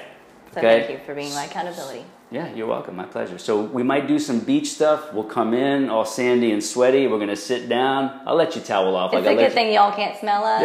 [0.52, 0.80] So Okay.
[0.80, 2.04] thank you for being my accountability.
[2.30, 2.96] Yeah, you're welcome.
[2.96, 3.38] My pleasure.
[3.38, 5.12] So we might do some beach stuff.
[5.12, 7.06] We'll come in all sandy and sweaty.
[7.06, 8.20] We're gonna sit down.
[8.26, 9.12] I'll let you towel off.
[9.14, 10.60] It's like a good let thing y'all can't smell us.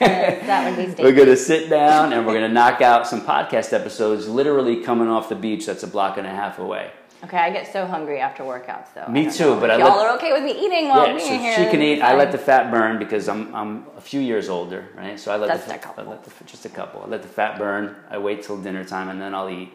[0.00, 1.04] That would be stinky.
[1.04, 4.26] We're gonna sit down and we're gonna knock out some podcast episodes.
[4.28, 5.66] Literally coming off the beach.
[5.66, 6.90] That's a block and a half away.
[7.22, 9.10] Okay, I get so hungry after workouts, though.
[9.10, 9.60] Me too, know.
[9.60, 11.54] but if I y'all let- are okay with me eating while yeah, being so here.
[11.56, 12.02] she can eat.
[12.02, 15.18] I let the fat burn because I'm I'm a few years older, right?
[15.18, 16.04] So I let Just the, a couple.
[16.04, 17.02] I let the, just a couple.
[17.02, 17.94] I let the fat burn.
[18.10, 19.72] I wait till dinner time and then I'll eat.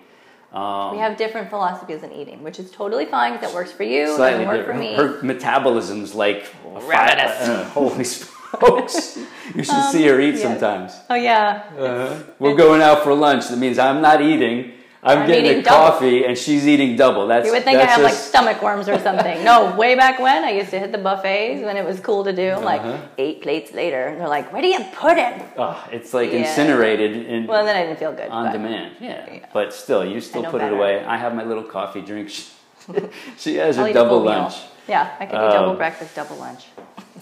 [0.54, 3.84] Um, We have different philosophies in eating, which is totally fine because it works for
[3.84, 4.16] you.
[4.16, 4.95] slightly doesn't work for me.
[4.95, 7.47] Her metabolism's like a fi- Ravenous.
[7.47, 9.18] uh, holy smokes!
[9.56, 10.41] You should see her eat yes.
[10.43, 10.93] sometimes.
[11.10, 12.24] oh yeah, Uh-huh.
[12.39, 13.47] We're going out for lunch.
[13.50, 14.74] That means I'm not eating.
[15.02, 15.91] I'm, I'm getting a double.
[15.93, 17.28] coffee, and she's eating double.
[17.28, 19.43] That's you would think I have like stomach worms or something.
[19.45, 22.34] no, way back when I used to hit the buffets when it was cool to
[22.34, 22.56] do.
[22.58, 22.97] Like Uh-huh.
[23.18, 26.39] eight plates later, and they're like, "Where do you put it?" oh, it's like Yeah.
[26.39, 28.30] incinerated in, Well, then I didn't feel good.
[28.30, 28.95] on but- demand.
[29.00, 29.26] Yeah.
[29.32, 29.45] Yeah.
[29.54, 31.04] but still, you still put it away.
[31.06, 32.30] I have my little coffee drink.
[33.38, 34.39] she has a double full meal.
[34.43, 34.56] lunch.
[34.88, 36.66] Yeah, I could do Um, double breakfast, double lunch.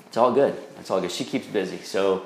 [0.07, 0.55] It's all good.
[0.79, 1.11] It's all good.
[1.11, 2.23] She keeps busy, so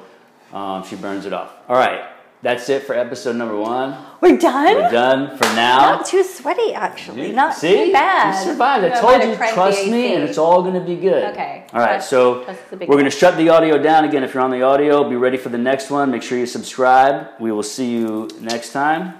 [0.54, 1.52] um, she burns it off.
[1.68, 2.02] All right,
[2.42, 3.98] that's it for episode number one.
[4.20, 4.76] We're done.
[4.76, 5.78] We're done for now.
[5.98, 7.28] Not too sweaty, actually.
[7.28, 7.86] You- Not See?
[7.86, 8.44] too bad.
[8.46, 8.86] You survived.
[8.86, 11.24] I told you, trust me, and it's all going to be good.
[11.34, 11.66] Okay.
[11.74, 14.06] All right, Trust- so trust is a big we're going to shut the audio down
[14.06, 14.24] again.
[14.24, 16.12] If you're on the audio, be ready for the next one.
[16.12, 17.28] Make sure you subscribe.
[17.40, 19.14] We will see you next time.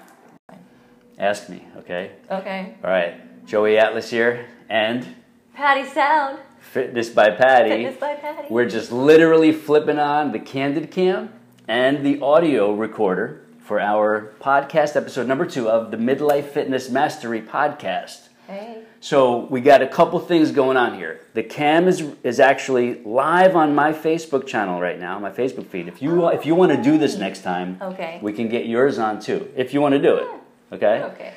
[1.20, 2.12] Ask me, okay?
[2.30, 2.74] Okay.
[2.84, 5.06] All right, Joey Atlas here, and
[5.54, 6.40] Patty Soud.
[6.60, 7.70] Fitness by Patty.
[7.70, 8.48] Fitness by Patty.
[8.50, 11.32] We're just literally flipping on the Candid Cam
[11.72, 17.42] and the audio recorder for our podcast episode number two of the Midlife Fitness Mastery
[17.42, 18.28] podcast.
[18.46, 18.80] Hey.
[19.00, 21.22] So we got a couple things going on here.
[21.34, 25.88] The cam is is actually live on my Facebook channel right now, my Facebook feed.
[25.88, 28.20] If you if you want to do this next time, Okay.
[28.22, 29.50] we can get yours on too.
[29.56, 30.28] If you want to do it,
[30.74, 31.04] okay?
[31.04, 31.34] Okay.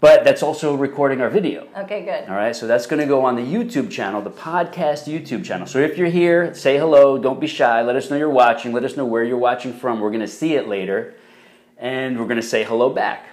[0.00, 1.66] But that's also recording our video.
[1.76, 2.28] Okay, good.
[2.28, 5.66] All right, so that's going to go on the YouTube channel, the podcast YouTube channel.
[5.66, 8.84] So if you're here, say hello, don't be shy, let us know you're watching, let
[8.84, 9.98] us know where you're watching from.
[9.98, 11.14] We're going to see it later,
[11.78, 13.26] and we're going to say hello back.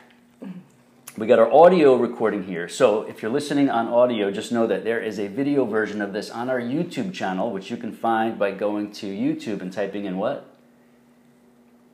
[1.18, 2.68] We got our audio recording here.
[2.68, 6.14] So if you're listening on audio, just know that there is a video version of
[6.14, 10.06] this on our YouTube channel, which you can find by going to YouTube and typing
[10.06, 10.50] in what?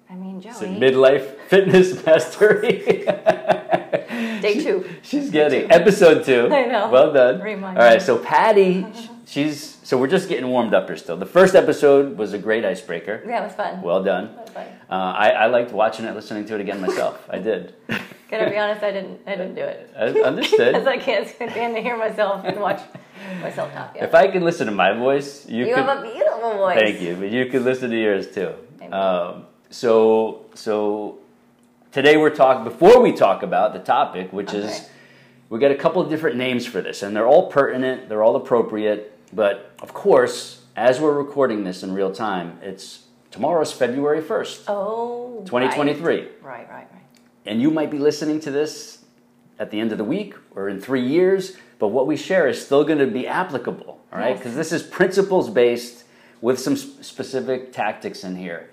[0.09, 0.79] I mean, It's a Joey.
[0.79, 3.05] midlife fitness mastery.
[4.41, 4.85] Day two.
[5.01, 6.47] She's getting episode two.
[6.51, 6.89] I know.
[6.89, 7.39] Well done.
[7.41, 8.05] Remind All right, me.
[8.05, 8.85] so Patty,
[9.25, 11.17] she's so we're just getting warmed up here still.
[11.17, 13.23] The first episode was a great icebreaker.
[13.25, 13.81] Yeah, it was fun.
[13.81, 14.25] Well done.
[14.25, 14.67] It was fun.
[14.89, 17.23] Uh, I, I liked watching it, listening to it again myself.
[17.29, 17.75] I did.
[18.29, 19.19] Gotta be honest, I didn't.
[19.27, 19.93] I didn't do it.
[19.97, 20.75] I Because understood.
[20.87, 22.79] I can't stand to hear myself and watch
[23.41, 23.93] myself talk.
[23.95, 24.05] Yeah.
[24.05, 25.83] If I can listen to my voice, you, you could.
[25.83, 26.79] have a beautiful voice.
[26.79, 28.53] Thank you, but you could listen to yours too.
[28.91, 31.19] Um, so so
[31.91, 34.83] today we're talking before we talk about the topic, which is Okay.
[35.49, 38.35] we got a couple of different names for this, and they're all pertinent, they're all
[38.35, 39.17] appropriate.
[39.33, 45.41] But of course, as we're recording this in real time, it's tomorrow's February first, Oh.
[45.45, 46.69] 2023, Right, right, right.
[46.69, 46.87] right.
[47.45, 48.99] and you might be listening to this
[49.59, 51.57] at the end of the week or in three years.
[51.79, 54.29] But what we share is still going to be applicable, all right?
[54.31, 54.37] Yes.
[54.39, 56.03] Because this is principles based
[56.39, 58.69] with some specific tactics in here.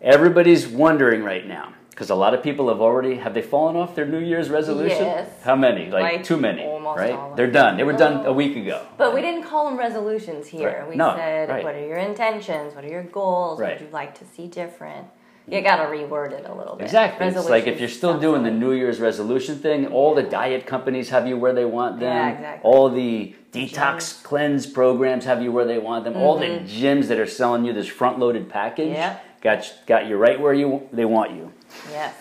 [0.00, 3.94] Everybody's wondering right now because a lot of people have already have they fallen off
[3.94, 5.04] their New Year's resolution?
[5.04, 5.28] Yes.
[5.42, 5.90] How many?
[5.90, 7.12] Like, Like, too many, almost right?
[7.12, 7.76] all of They're done.
[7.76, 8.84] They were done a week ago.
[8.96, 10.78] But we didn't call them resolutions here.
[10.80, 10.88] Right.
[10.88, 11.62] We No, said, right.
[11.64, 12.74] what are your intentions?
[12.74, 13.60] What are your goals?
[13.60, 13.72] Right.
[13.72, 15.06] What would you like to see different?
[15.48, 16.84] You gotta reword it a little bit.
[16.84, 17.26] Exactly.
[17.26, 18.50] It's like if you're still doing the.
[18.52, 22.08] New Year's resolution thing, all the diet companies have you where they want them.
[22.16, 22.70] Yeah, exactly.
[22.70, 26.16] All the detox cleanse programs have you where they want them.
[26.16, 28.94] All the gyms that are selling you this front-loaded package Mm-hmm.
[28.94, 29.18] Yeah.
[29.40, 31.52] got got you right where you they want you.
[31.90, 32.14] Yes.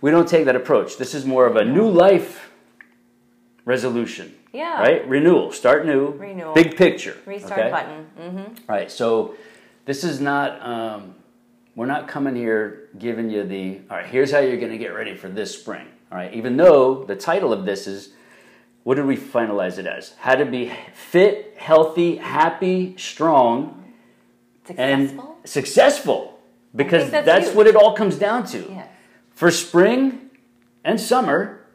[0.00, 0.96] We don't take that approach.
[0.96, 2.50] This is more of a new life
[3.64, 4.34] resolution.
[4.52, 4.80] Yeah.
[4.80, 5.08] Right?
[5.08, 5.52] Renewal.
[5.52, 6.08] Start new.
[6.12, 6.54] Renewal.
[6.54, 7.16] Big picture.
[7.24, 7.70] Restart okay?
[7.70, 8.06] button.
[8.18, 8.54] Mm-hmm.
[8.66, 8.90] Right.
[8.90, 9.34] So
[9.84, 10.60] this is not.
[10.66, 11.14] Um,
[11.74, 13.80] we're not coming here giving you the.
[13.90, 14.06] All right.
[14.06, 15.86] Here's how you're going to get ready for this spring.
[16.10, 16.34] All right.
[16.34, 18.12] Even though the title of this is,
[18.82, 20.14] what did we finalize it as?
[20.18, 23.94] How to be fit, healthy, happy, strong,
[24.76, 26.31] and Successful?
[26.74, 28.58] Because that's that's, what it all comes down to.
[28.70, 28.88] Yes.
[29.30, 30.30] For spring
[30.84, 31.66] and summer,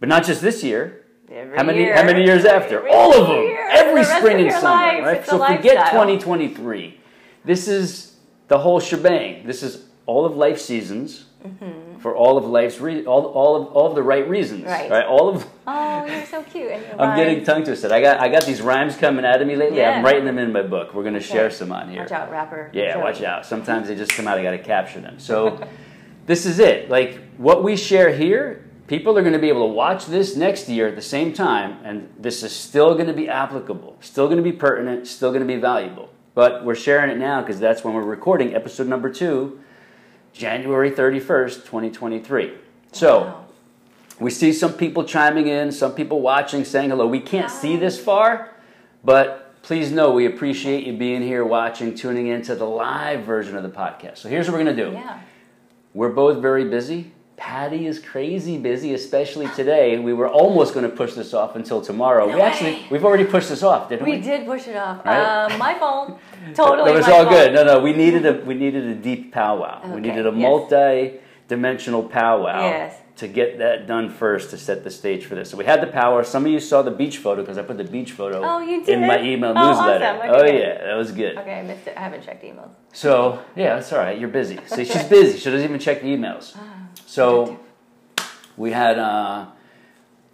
[0.00, 1.06] but not just this year.
[1.30, 1.78] Every How many?
[1.80, 1.96] year.
[1.96, 2.78] How many years after?
[2.78, 3.42] Every All of them.
[3.42, 3.68] year.
[3.70, 4.68] Every The spring and summer.
[4.68, 5.04] life.
[5.04, 5.16] Right.
[5.18, 7.00] It's So forget 2023.
[7.44, 8.16] This is
[8.48, 9.46] the whole shebang.
[9.46, 11.85] This is all of life seasons mm-hmm.
[11.98, 14.64] For all of life's re- all, all of all of the right reasons.
[14.64, 14.92] Mm-hmm.
[14.92, 15.06] Right.
[15.06, 15.46] All of.
[15.66, 16.72] Oh, you're so cute.
[16.98, 17.92] I'm getting tongue twisted.
[17.92, 19.84] I got I got these rhymes coming out of me lately.
[19.84, 20.94] I'm writing them in my book.
[20.94, 22.02] We're going to share some on here.
[22.02, 22.70] Watch out, rapper.
[22.72, 23.02] Yeah, Joey.
[23.02, 23.46] watch out.
[23.46, 24.38] Sometimes they just come out.
[24.38, 25.18] I got to capture them.
[25.18, 25.60] So
[26.26, 26.88] this is it.
[26.88, 30.68] Like what we share here people are going to be able to watch this next
[30.68, 34.36] year at the same time, and this is still going to be applicable, still going
[34.36, 36.10] to be pertinent, still going to be valuable.
[36.34, 39.60] But we're sharing it now because that's when we're recording episode number two,
[40.36, 42.52] January 31st, 2023.
[42.92, 43.44] So, Wow.
[44.20, 47.06] we see some people chiming in, some people watching, saying hello.
[47.06, 48.50] We can't see this far,
[49.02, 53.56] but please know we appreciate you being here, watching, tuning in to the live version
[53.56, 54.18] of the podcast.
[54.18, 54.92] So here's what we're going to do.
[54.92, 55.20] Yeah.
[55.94, 57.12] We're both very busy.
[57.36, 59.98] Patty is crazy busy, especially today.
[59.98, 62.26] We were almost going to push this off until tomorrow.
[62.28, 64.12] No we actually we've already pushed this off, didn't we?
[64.12, 65.04] We did push it off.
[65.04, 65.50] Right?
[65.52, 66.18] Um, my fault.
[66.54, 66.92] Totally.
[66.92, 67.28] It was all fault.
[67.30, 67.52] good.
[67.52, 69.80] No, no, we needed a we needed a deep powwow.
[69.84, 69.94] Okay.
[69.94, 70.40] we needed a yes.
[70.40, 72.96] multi-dimensional powwow Yes.
[73.16, 75.50] to get that done first to set the stage for this.
[75.50, 76.24] So we had the power.
[76.24, 78.82] Some of you saw the beach photo because I put the beach photo Oh, you
[78.86, 80.04] in my email Oh, newsletter.
[80.06, 80.30] awesome.
[80.30, 81.36] Okay, oh yeah, that was good.
[81.36, 81.94] Okay, I missed it.
[81.98, 82.70] I haven't checked emails.
[82.94, 84.18] So yeah, that's all right.
[84.18, 84.58] You're busy.
[84.68, 85.38] See, she's busy.
[85.38, 86.56] She doesn't even check the emails.
[87.06, 87.58] So
[88.56, 89.46] we had uh,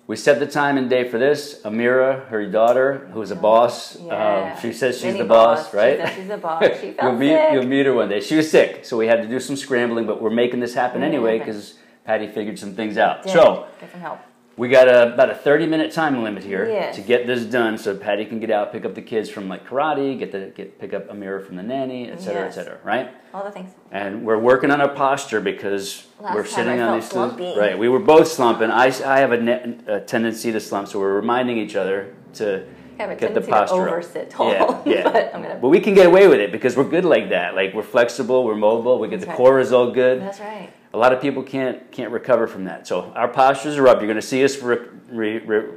[0.06, 1.60] we set the time and day for this.
[1.64, 4.54] Amira, her daughter, who's a boss, Oh, Yeah.
[4.54, 5.74] um, she says she's Mini the boss, boss.
[5.74, 5.98] right?
[6.00, 6.64] She says she's the boss.
[6.80, 7.52] She you'll meet sick.
[7.52, 8.20] you'll meet her one day.
[8.20, 11.02] She was sick, so we had to do some scrambling, but we're making this happen
[11.02, 13.22] anyway because Patty figured some things out.
[13.22, 13.32] Did.
[13.32, 14.18] So get some help.
[14.56, 16.96] We got a, about a 30 minute time limit here Yes.
[16.96, 19.66] to get this done so Patty can get out, pick up the kids from like
[19.66, 22.56] karate, get the get pick up Amira from the nanny, et cetera, Yes.
[22.58, 23.10] et cetera, right?
[23.32, 23.70] All the things.
[23.90, 27.34] And we're working on our posture because Last we're sitting on these stools.
[27.34, 27.58] slumpy.
[27.58, 28.70] Right, we were both slumping.
[28.70, 32.66] I, I have a, ne- a tendency to slump, so we're reminding each other to
[32.98, 33.88] I have a get the posture to up.
[34.04, 34.50] oversit tall.
[34.52, 35.02] Yeah, yeah.
[35.04, 35.58] but gonna.
[35.62, 37.54] But we can get away with it because we're good like that.
[37.54, 39.36] Like we're flexible, we're mobile, we get That's the right.
[39.38, 40.20] core is all good.
[40.20, 40.70] That's right.
[40.94, 42.86] A lot of people can't can't recover from that.
[42.86, 43.98] So our postures are up.
[43.98, 44.78] You're going to see us re,
[45.08, 45.72] re, re,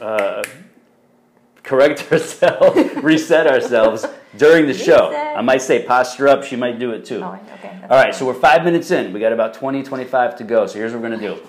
[0.00, 0.42] uh,
[1.62, 4.06] correct ourselves, reset ourselves
[4.36, 5.10] during the show.
[5.10, 5.36] Reset.
[5.36, 6.44] I might say posture up.
[6.44, 7.22] She might do it too.
[7.22, 7.78] Oh, okay.
[7.82, 8.12] All right, fine.
[8.14, 9.12] so we're five minutes in.
[9.12, 10.66] We got about 20, 25 to go.
[10.66, 11.42] So here's what we're going to do.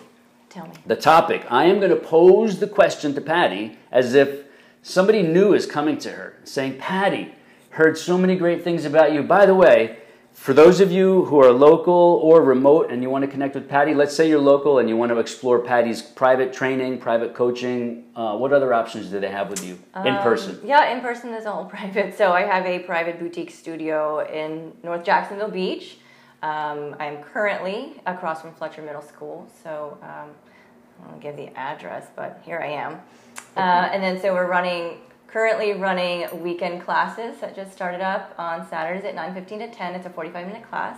[0.50, 0.74] Tell me.
[0.86, 4.46] The topic I am going to pose the question to Patty as if
[4.82, 7.34] somebody new is coming to her saying, Patty,
[7.72, 9.24] heard so many great things about you.
[9.24, 10.00] By the way,
[10.36, 13.70] for those of you who are local or remote and you want to connect with
[13.70, 18.04] Patty, let's say you're local and you want to explore Patty's private training, private coaching.
[18.16, 20.60] Uh, what other options do they have with you in Um, person?
[20.64, 22.18] Yeah, in person is all private.
[22.18, 25.98] So I have a private boutique studio in North Jacksonville Beach.
[26.44, 29.48] Um, I'm currently across from Fletcher Middle School.
[29.64, 30.30] So um,
[31.02, 33.00] I won't give the address, but here I am.
[33.56, 34.98] Uh, and then so we're running
[35.36, 39.94] currently running weekend classes that just started up on Saturdays at 9:15 to 10.
[39.94, 40.98] It's a 45 minute class.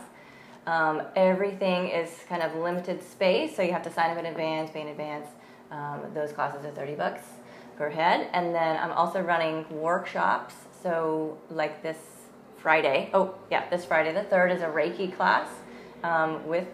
[0.68, 4.70] Um, everything is kind of limited space, so you have to sign up in advance,
[4.70, 5.28] pay in advance.
[5.72, 7.24] Um, those classes are 30 bucks
[7.78, 8.30] per head.
[8.32, 10.54] And then I'm also running workshops.
[10.84, 11.98] So, like this
[12.58, 15.48] Friday, oh, yeah, this Friday, the 3rd, is a Reiki class
[16.04, 16.70] um, with,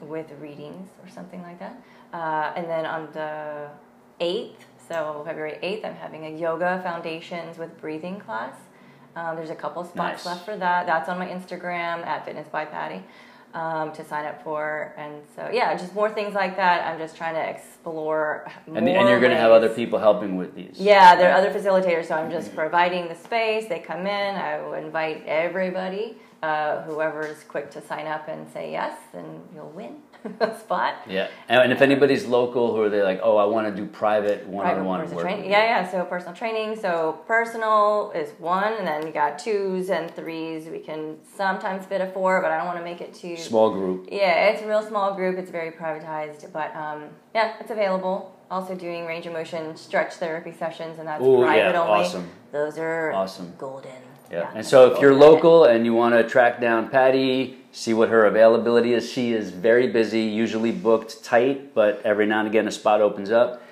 [0.00, 1.80] with readings or something like that.
[2.12, 3.68] Uh, and then on the
[4.20, 8.54] 8th, so February 8th, I'm having a yoga foundations with breathing class.
[9.16, 10.26] Um, there's a couple spots Nice.
[10.26, 10.86] left for that.
[10.86, 13.02] That's on my Instagram at Fitness by Patty
[13.54, 14.92] um, to sign up for.
[14.98, 16.86] And so, yeah, just more things like that.
[16.86, 18.46] I'm just trying to explore.
[18.66, 20.72] And, and you're going to have other people helping with these.
[20.74, 22.56] Yeah, there are other facilitators, so I'm just Mm-hmm.
[22.58, 23.66] providing the space.
[23.68, 24.34] They come in.
[24.36, 26.16] I will invite everybody.
[26.42, 29.96] Uh, whoever's quick to sign up and say yes, then you'll win
[30.58, 30.94] spot.
[31.08, 33.86] Yeah, and, and if anybody's local who are they like, oh, I want to do
[33.88, 35.24] private one-on-one work.
[35.28, 35.90] Yeah, yeah.
[35.90, 36.76] So personal training.
[36.80, 40.66] So personal is one, and then you got twos and threes.
[40.66, 43.36] We can sometimes fit a four, but I don't want to make it too.
[43.36, 44.08] Small group.
[44.10, 45.38] Yeah, it's a real small group.
[45.38, 47.04] It's very privatized, but um,
[47.34, 48.32] yeah, it's available.
[48.48, 52.04] Also doing range of motion stretch therapy sessions, and that's Ooh, private yeah, only.
[52.04, 52.28] awesome.
[52.52, 53.52] Those are Awesome.
[53.58, 53.90] golden.
[54.30, 54.50] Yeah.
[54.54, 58.24] And so if you're local and you want to track down Patty, see what her
[58.26, 62.72] availability is, she is very busy, usually booked tight, but every now and again a
[62.72, 63.62] spot opens up.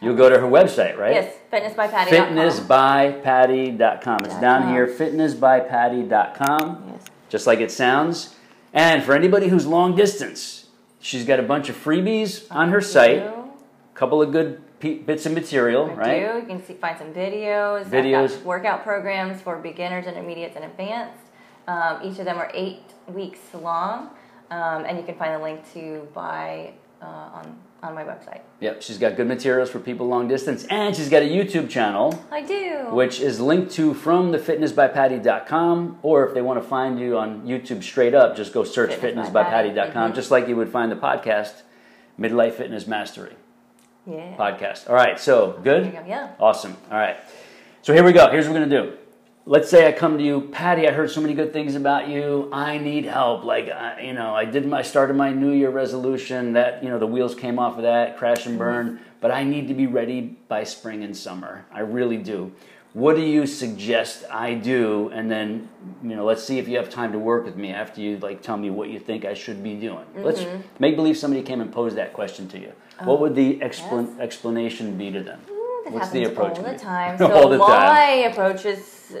[0.00, 1.14] You'll go to her website, right?
[1.14, 2.08] yes, fitnessbypatty.
[2.08, 4.24] Fitnessbypatty.com.
[4.26, 7.04] It's down here, fitnessbypatty.com, Yes.
[7.28, 8.34] just like it sounds.
[8.72, 10.66] And for anybody who's long distance,
[11.00, 13.44] she's got a bunch of freebies on her site, a
[13.94, 16.20] couple of good bits of material, I right?
[16.32, 16.38] do.
[16.40, 17.84] You can see, find some videos.
[17.86, 18.42] Videos.
[18.42, 21.22] workout programs for beginners, intermediates, and advanced.
[21.68, 24.10] Um, each of them are eight weeks long,
[24.50, 28.40] um, and you can find the link to buy uh, on on my website.
[28.60, 32.18] Yep, she's got good materials for people long distance, and she's got a YouTube channel.
[32.32, 32.86] I do.
[32.90, 37.82] which is linked to from thefitnessbypatty.com or if they want to find you on youtube
[37.82, 39.70] straight up just go search Fitness by Patty.
[39.70, 40.14] fitnessbypatty.com Mhm.
[40.14, 41.62] just like you would find the podcast
[42.18, 43.34] midlife fitness mastery
[44.06, 44.36] yeah.
[44.36, 46.04] podcast all right so good go.
[46.06, 46.32] Yeah.
[46.38, 47.16] awesome all right
[47.82, 48.98] so here we go here's what we're going to do
[49.46, 50.86] let's say I come to you, Patty.
[50.86, 52.50] I heard so many good things about you.
[52.52, 53.44] I need help.
[53.44, 56.52] Like, I, you know, I did my started my New Year resolution.
[56.52, 58.86] That you know, the wheels came off of that, crash and burn.
[58.90, 59.02] Mm-hmm.
[59.20, 61.64] But I need to be ready by spring and summer.
[61.72, 62.52] I really do.
[62.96, 65.10] What do you suggest I do?
[65.12, 65.68] And then,
[66.02, 68.40] you know, let's see if you have time to work with me after you like
[68.40, 69.98] tell me what you think I should be doing.
[69.98, 70.22] Mm-hmm.
[70.22, 70.46] Let's
[70.78, 72.72] make believe somebody came and posed that question to you.
[72.98, 74.18] Oh, what would the expl- yes.
[74.18, 75.42] explanation be to them?
[75.90, 76.56] What's the approach?
[76.56, 77.18] All the time.
[77.18, 79.14] So all the my approach is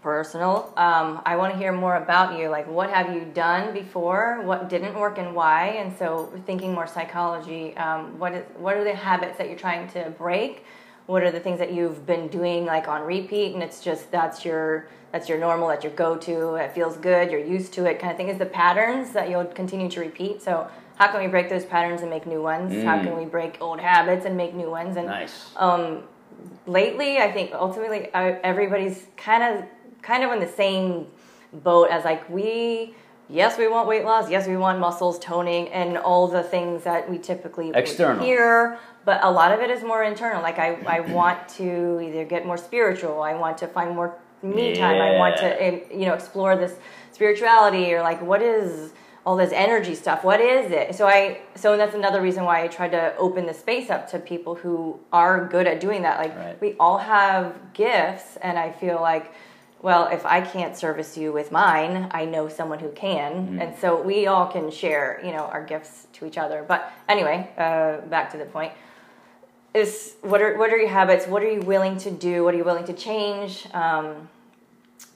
[0.00, 0.72] personal.
[0.78, 2.48] Um, I want to hear more about you.
[2.48, 4.40] Like, what have you done before?
[4.40, 5.66] What didn't work and why?
[5.66, 7.76] And so, thinking more psychology.
[7.76, 10.64] Um, what is what are the habits that you're trying to break?
[11.06, 13.54] What are the things that you've been doing like on repeat?
[13.54, 16.54] And it's just that's your that's your normal, that's your go-to.
[16.54, 17.30] It feels good.
[17.30, 18.28] You're used to it, kind of thing.
[18.28, 20.42] Is the patterns that you'll continue to repeat.
[20.42, 20.68] So.
[20.96, 22.72] How can we break those patterns and make new ones?
[22.72, 22.84] Mm.
[22.84, 24.96] How can we break old habits and make new ones?
[24.96, 25.50] And nice.
[25.56, 26.02] um,
[26.66, 29.64] lately, I think ultimately I, everybody's kind of
[30.02, 31.06] kind of in the same
[31.52, 32.94] boat as like we
[33.32, 34.30] yes we want weight loss.
[34.30, 38.24] Yes we want muscles toning and all the things that we typically external.
[38.24, 40.42] hear but a lot of it is more internal.
[40.42, 43.22] Like i, I want to either get more spiritual.
[43.22, 45.00] I want to find more me time.
[45.00, 46.74] I want to you know explore this
[47.12, 48.92] spirituality or like what is
[49.24, 50.24] all this energy stuff?
[50.24, 50.94] What is it?
[50.94, 54.18] So i so that's another reason why i tried to open the space up to
[54.18, 56.18] people who are good at doing that.
[56.18, 56.60] Like right.
[56.60, 59.32] we all have gifts and i feel like
[59.82, 63.32] well, if I can't service you with mine, I know someone who can.
[63.32, 63.60] Mm-hmm.
[63.60, 66.64] And so we all can share, you know, our gifts to each other.
[66.66, 68.72] But anyway, uh, back to the point
[69.74, 71.26] is what are, what are your habits?
[71.26, 72.44] What are you willing to do?
[72.44, 73.66] What are you willing to change?
[73.74, 74.28] Um,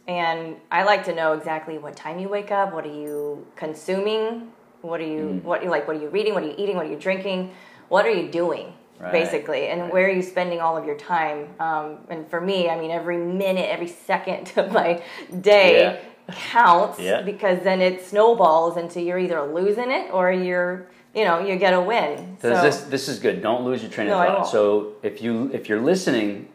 [0.09, 2.73] and I like to know exactly what time you wake up.
[2.73, 4.53] What are you consuming?
[4.83, 5.43] What are you, mm.
[5.43, 5.87] what you like?
[5.87, 6.35] What are you reading?
[6.35, 6.77] What are you eating?
[6.77, 7.53] What are you drinking?
[7.89, 8.73] What are you doing?
[9.01, 9.13] Right.
[9.13, 9.93] basically, and right.
[9.93, 11.49] where are you spending all of your time?
[11.61, 15.03] Um, and for me, I mean, every minute, every second of my
[15.41, 16.35] day yeah.
[16.35, 17.23] counts yeah.
[17.23, 21.73] because then it snowballs into you're either losing it or you're you know you get
[21.73, 22.37] a win.
[22.41, 23.43] So, this this is good.
[23.43, 24.49] Don't lose your train of thought.
[24.49, 26.49] So if you if you're listening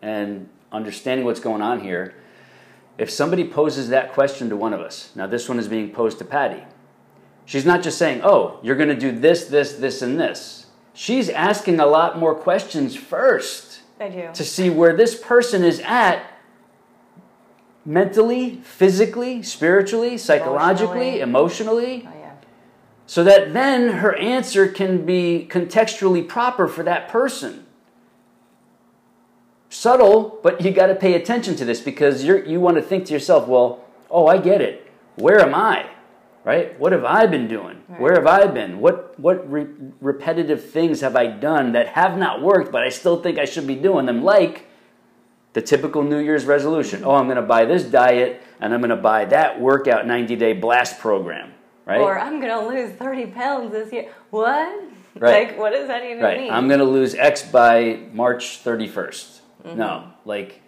[0.00, 2.14] and understanding what's going on here,
[2.98, 6.18] if somebody poses that question to one of us, now this one is being posed
[6.18, 6.62] to Patty.
[7.44, 10.63] She's not just saying, "Oh, you're going to do this, this, this, and this."
[10.94, 13.82] She's asking a lot more questions first.
[14.00, 14.30] I do.
[14.32, 16.24] To see where this person is at
[17.84, 22.02] mentally, physically, spiritually, psychologically, emotionally.
[22.02, 22.08] emotionally.
[22.08, 22.32] Oh, yeah.
[23.06, 27.66] So that then her answer can be contextually proper for that person.
[29.68, 33.06] Subtle, but you got to pay attention to this because you you want to think
[33.06, 34.90] to yourself, well, oh, I get it.
[35.16, 35.90] Where am I?
[36.44, 36.78] Right?
[36.78, 37.82] What have I been doing?
[37.88, 38.00] Right.
[38.00, 38.80] Where have I been?
[38.80, 39.66] What what re-
[40.00, 43.66] repetitive things have I done that have not worked, but I still think I should
[43.66, 44.22] be doing them?
[44.22, 44.68] Like
[45.54, 47.02] the typical New Year's resolution.
[47.04, 50.36] Oh, I'm going to buy this diet and I'm going to buy that workout 90
[50.36, 51.52] day blast program,
[51.86, 52.00] right?
[52.00, 54.10] Or I'm going to lose 30 pounds this year.
[54.30, 54.84] What?
[55.16, 55.46] Right.
[55.50, 56.40] Like, what does that even right.
[56.40, 56.50] mean?
[56.50, 59.38] I'm going to lose X by March 31st.
[59.64, 59.78] Mm-hmm.
[59.78, 60.60] No, like,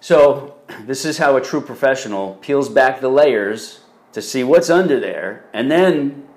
[0.00, 3.80] so this is how a true professional peels back the layers
[4.12, 6.28] to see what's under there, and then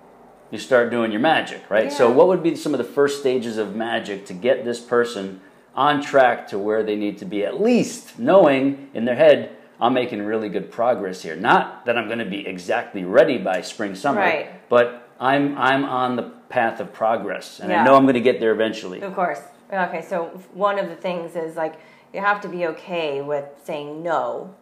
[0.52, 1.86] you start doing your magic, right?
[1.86, 1.98] Yeah.
[1.98, 5.42] So, what would be some of the first stages of magic to get this person
[5.76, 9.94] on track to where they need to be, at least knowing in their head, I'm
[9.94, 11.36] making really good progress here.
[11.36, 14.70] Not that I'm going to be exactly ready by spring, summer, right.
[14.70, 17.82] but I'm, I'm on the path of progress, and yeah.
[17.82, 19.02] I know I'm going to get there eventually.
[19.02, 19.40] Of course.
[19.72, 21.76] Okay, so one of the things is like
[22.14, 24.54] you have to be okay with saying no.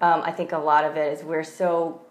[0.00, 2.02] Um, I think a lot of it is we're so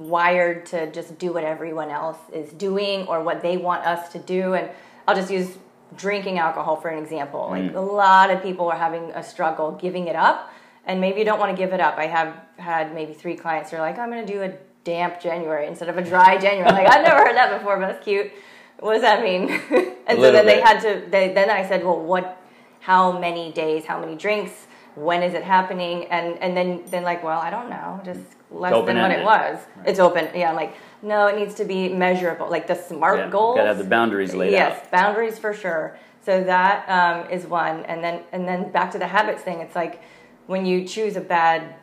[0.00, 4.18] wired to just do what everyone else is doing or what they want us to
[4.18, 4.54] do.
[4.54, 4.70] And
[5.06, 5.58] I'll just use
[5.96, 7.48] drinking alcohol for an example.
[7.50, 7.74] Like mm.
[7.74, 10.50] a lot of people are having a struggle giving it up,
[10.86, 11.98] and maybe you don't want to give it up.
[11.98, 15.20] I have had maybe three clients who are like, I'm going to do a damp
[15.20, 16.72] January instead of a dry January.
[16.72, 18.32] like I've never heard that before, but that's cute.
[18.78, 19.50] What does that mean?
[20.06, 20.46] and so then bit.
[20.46, 21.10] they had to.
[21.10, 22.38] They, then I said, well, what?
[22.80, 23.84] How many days?
[23.84, 24.66] How many drinks?
[24.94, 26.06] When is it happening?
[26.06, 28.00] And and then then like, well, I don't know.
[28.04, 28.20] Just
[28.50, 29.58] less than what it was.
[29.76, 29.88] Right.
[29.88, 30.28] It's open.
[30.34, 32.50] Yeah, I'm like, no, it needs to be measurable.
[32.50, 33.56] Like the SMART yeah, goals.
[33.56, 34.78] Got to have the boundaries laid yes, out.
[34.82, 35.98] Yes, boundaries for sure.
[36.22, 39.60] So that um, is one, and then and then back to the habits thing.
[39.60, 40.02] It's like
[40.46, 41.74] when you choose a bad,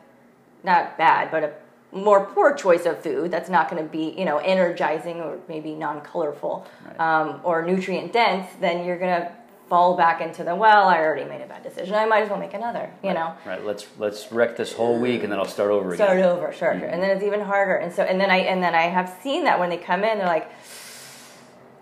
[0.62, 1.52] not bad, but a
[1.90, 5.74] more poor choice of food that's not going to be you know energizing or maybe
[5.74, 7.00] non-colorful right.
[7.00, 9.32] um, or nutrient dense then you're going to
[9.68, 12.38] fall back into the well i already made a bad decision i might as well
[12.38, 15.44] make another you right, know right let's let's wreck this whole week and then i'll
[15.44, 16.80] start over start again start over sure, mm-hmm.
[16.80, 19.14] sure and then it's even harder and so and then i and then i have
[19.22, 20.50] seen that when they come in they're like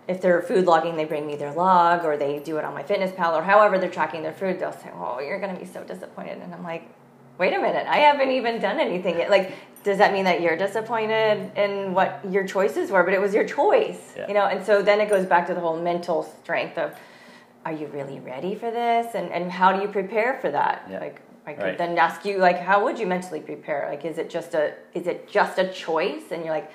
[0.08, 2.82] if they're food logging they bring me their log or they do it on my
[2.82, 5.66] fitness pal or however they're tracking their food they'll say oh you're going to be
[5.66, 6.88] so disappointed and i'm like
[7.38, 9.30] wait a minute, I haven't even done anything yet.
[9.30, 9.52] Like,
[9.84, 13.02] does that mean that you're disappointed in what your choices were?
[13.02, 14.28] But it was your choice, Yeah.
[14.28, 14.46] you know.
[14.46, 16.94] And so then it goes back to the whole mental strength of,
[17.66, 19.14] are you really ready for this?
[19.16, 20.86] And and how do you prepare for that?
[20.88, 21.00] Yeah.
[21.00, 21.78] Like, I could Right.
[21.78, 23.86] then ask you, like, how would you mentally prepare?
[23.90, 24.64] Like, is it just a
[24.94, 26.26] is it just a choice?
[26.30, 26.70] And you're like,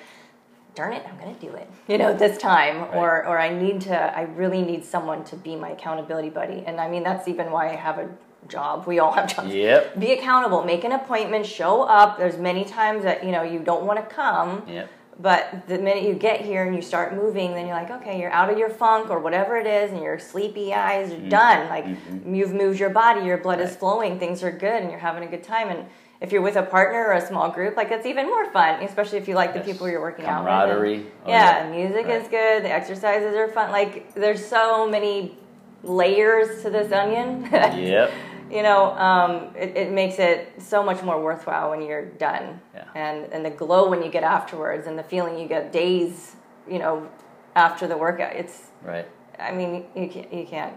[0.76, 2.96] darn it, I'm gonna do it, you know, this time, Right.
[3.00, 6.60] or or I need to, I really need someone to be my accountability buddy.
[6.68, 8.10] And I mean, that's even why I have a
[8.50, 8.86] job.
[8.86, 9.54] We all have jobs.
[9.54, 9.98] Yep.
[10.00, 10.64] Be accountable.
[10.74, 11.46] Make an appointment.
[11.46, 12.18] Show up.
[12.18, 14.64] There's many times that you know you don't want to come.
[14.68, 14.89] Yep.
[15.22, 18.32] But the minute you get here and you start moving, then you're like, okay, you're
[18.32, 21.69] out of your funk or whatever it is, and your sleepy eyes are done.
[21.69, 21.86] Like
[22.26, 23.80] you've moved your body, your blood is Mm-hmm.
[23.80, 25.69] Flowing, things are good, and you're having a good time.
[25.69, 25.86] And
[26.22, 29.17] if you're with a partner or a small group, like it's even more fun, especially
[29.19, 30.51] if you like the people you're working out with.
[30.51, 31.05] Camaraderie.
[31.26, 31.72] Oh, yeah, yeah.
[31.72, 32.22] music Right.
[32.22, 32.63] is good.
[32.63, 33.72] The exercises are fun.
[33.72, 35.38] Like there's so many
[35.84, 37.47] layers to this onion.
[37.51, 38.11] Yep.
[38.52, 42.60] You know, um, it, it makes it so much more worthwhile when you're done.
[42.74, 42.86] Yeah.
[42.95, 46.36] And and the glow when you get afterwards, and the feeling you get days,
[46.70, 47.10] you know,
[47.56, 48.36] after the workout.
[48.36, 49.08] It's, Right.
[49.39, 50.76] I mean, you can't, you can't,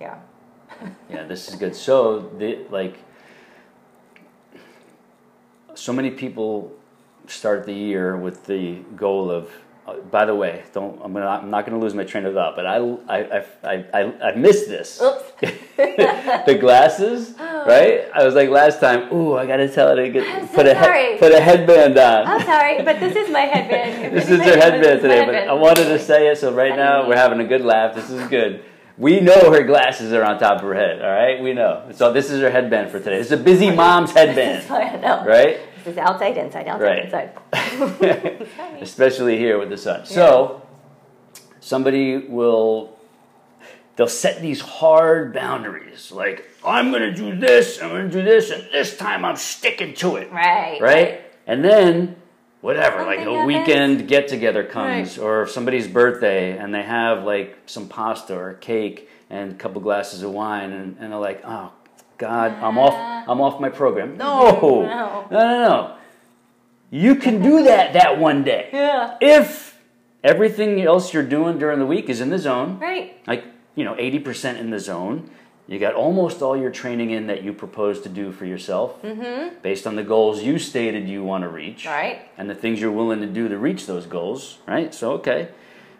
[0.00, 0.18] yeah.
[1.10, 1.74] Yeah, this is good.
[1.74, 2.98] So, the, like,
[5.74, 6.72] so many people
[7.26, 9.50] start the year with the goal of.
[9.90, 12.34] Uh, by the way, don't I'm, gonna, I'm not going to lose my train of
[12.34, 12.76] thought, but I
[13.08, 15.00] I I I, I, missed this.
[15.00, 15.22] Oops.
[15.76, 18.08] the glasses, right?
[18.14, 19.12] I was like last time.
[19.12, 21.98] Ooh, I got to tell her to get so put a he- put a headband
[21.98, 22.26] on.
[22.26, 24.14] I'm sorry, but this is my headband.
[24.20, 25.34] This is her headband today, but.
[25.34, 27.94] I wanted to say it, so right now we're having a good laugh.
[27.94, 28.64] This is good.
[28.98, 31.40] We know her glasses are on top of her head, all right?
[31.40, 31.90] We know.
[31.94, 33.16] So this is her headband for today.
[33.16, 35.24] This is a busy mom's headband, I know.
[35.24, 35.60] right?
[35.90, 37.32] Is outside, inside, outside, Right.
[37.52, 38.46] inside.
[38.80, 40.06] Especially here with the sun.
[40.06, 40.62] So
[41.60, 42.96] somebody will
[43.96, 48.22] they'll set these hard boundaries like I'm going to do this, I'm going to do
[48.22, 50.30] this and this time I'm sticking to it.
[50.32, 50.80] Right.
[50.80, 51.20] right?
[51.46, 52.16] And then
[52.60, 55.24] whatever, oh like a weekend get together comes, Right.
[55.24, 60.22] or somebody's birthday, and they have like some pasta or cake and a couple glasses
[60.22, 61.72] of wine, and, and they're like, oh
[62.20, 62.94] God, I'm off,
[63.28, 64.16] I'm off my program.
[64.24, 64.82] No, No.
[64.82, 65.96] no, no, no.
[66.90, 69.16] You can do that that one day Yeah.
[69.22, 69.78] if
[70.22, 73.16] everything else you're doing during the week is in the zone Right.
[73.26, 73.44] like
[73.74, 75.30] you know 80% in the zone
[75.66, 79.00] you got almost all your training in that you propose to do for yourself
[79.62, 81.88] based on the goals you stated you want to reach Mm-hmm.
[82.02, 82.18] Right.
[82.36, 85.48] and the things you're willing to do to reach those goals right so okay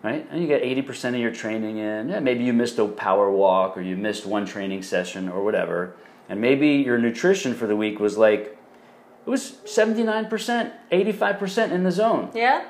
[0.02, 3.30] right and you got 80% of your training in yeah, maybe you missed a power
[3.30, 5.94] walk or you missed one training session or whatever
[6.30, 8.56] and maybe your nutrition for the week was like
[9.26, 12.62] it was 79% 85% in the zone Yeah.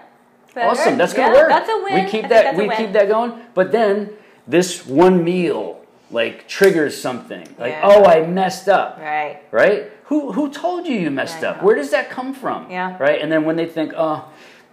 [0.52, 0.68] Better.
[0.68, 1.48] Awesome, that's gonna Yeah, work.
[1.48, 1.94] That's a win.
[1.94, 3.34] We keep think that we keep that going.
[3.54, 4.10] But then
[4.48, 5.80] this one meal
[6.10, 7.46] like triggers something.
[7.56, 7.82] Like, Yeah.
[7.84, 8.98] oh, I messed up.
[9.00, 9.42] Right.
[9.52, 9.92] Right?
[10.06, 11.62] Who who told you you messed I up?
[11.62, 12.68] Where does that come from?
[12.68, 12.96] Yeah.
[12.98, 13.20] Right?
[13.22, 14.24] And then when they think, oh,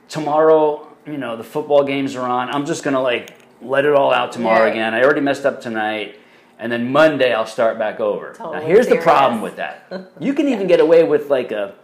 [0.10, 4.12] tomorrow, you know, the football games are on, I'm just gonna like let it all
[4.12, 4.96] out tomorrow again.
[4.96, 6.20] I already messed up tonight.
[6.60, 8.34] And then Monday I'll start back over.
[8.34, 10.12] now Totally here's the problem with that.
[10.20, 11.76] You can even get away with like a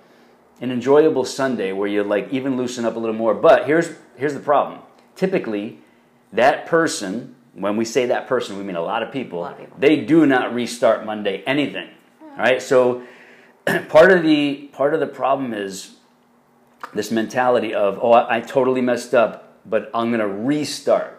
[0.62, 3.34] an enjoyable Sunday where you like even loosen up a little more.
[3.34, 4.80] But here's here's the problem.
[5.16, 5.80] Typically,
[6.32, 9.42] that person, when we say that person, we mean a lot of people.
[9.42, 9.78] lot of people.
[9.80, 11.90] They do not restart Monday anything.
[12.22, 12.62] All right?
[12.62, 13.04] So
[13.90, 15.96] part of the part of the problem is
[16.94, 21.13] this mentality of, "Oh, I, I totally messed up, but I'm going to restart."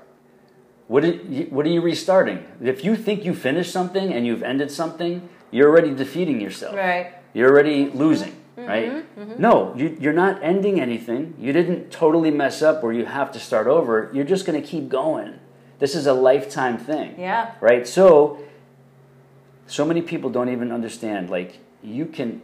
[0.87, 2.45] What are, you, what are you restarting?
[2.63, 6.75] If you think you finished something and you've ended something, you're already defeating yourself.
[6.75, 7.15] Right.
[7.33, 9.39] You're already losing, Mm-hmm, right?
[9.41, 11.35] No, you, you're not ending anything.
[11.39, 14.11] You didn't totally mess up or you have to start over.
[14.13, 15.41] You're just going to keep going.
[15.81, 17.19] This is a lifetime thing.
[17.19, 17.55] Yeah.
[17.61, 17.87] Right?
[17.87, 18.39] So,
[19.67, 21.31] so many people don't even understand.
[21.31, 22.43] Like, you can,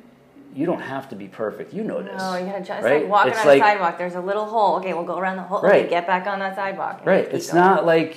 [0.54, 1.72] you don't have to be perfect.
[1.72, 2.18] You know this.
[2.18, 3.02] No, you gotta just right?
[3.02, 3.98] like walking It's on like- a sidewalk.
[3.98, 4.76] There's a little hole.
[4.76, 5.62] Okay, we'll go around the hole.
[5.62, 5.80] Right.
[5.82, 7.02] Okay, get back on that sidewalk.
[7.04, 7.24] Right.
[7.32, 7.64] It's going.
[7.64, 8.16] not like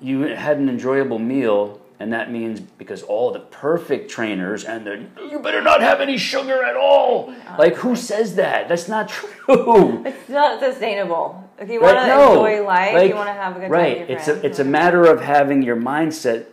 [0.00, 5.04] you had an enjoyable meal, and that means because all the perfect trainers and the
[5.30, 7.32] you better not have any sugar at all.
[7.58, 8.68] Like who says that?
[8.68, 10.02] That's not true.
[10.06, 11.38] It's not sustainable.
[11.58, 11.94] If you Right?
[11.94, 12.44] want to No.
[12.46, 13.98] enjoy life, Like, you want to have a good right.
[13.98, 14.42] time your It's friends.
[14.42, 16.46] a it's a matter of having your mindset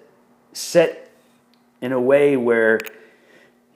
[0.54, 1.10] set
[1.82, 2.80] in a way where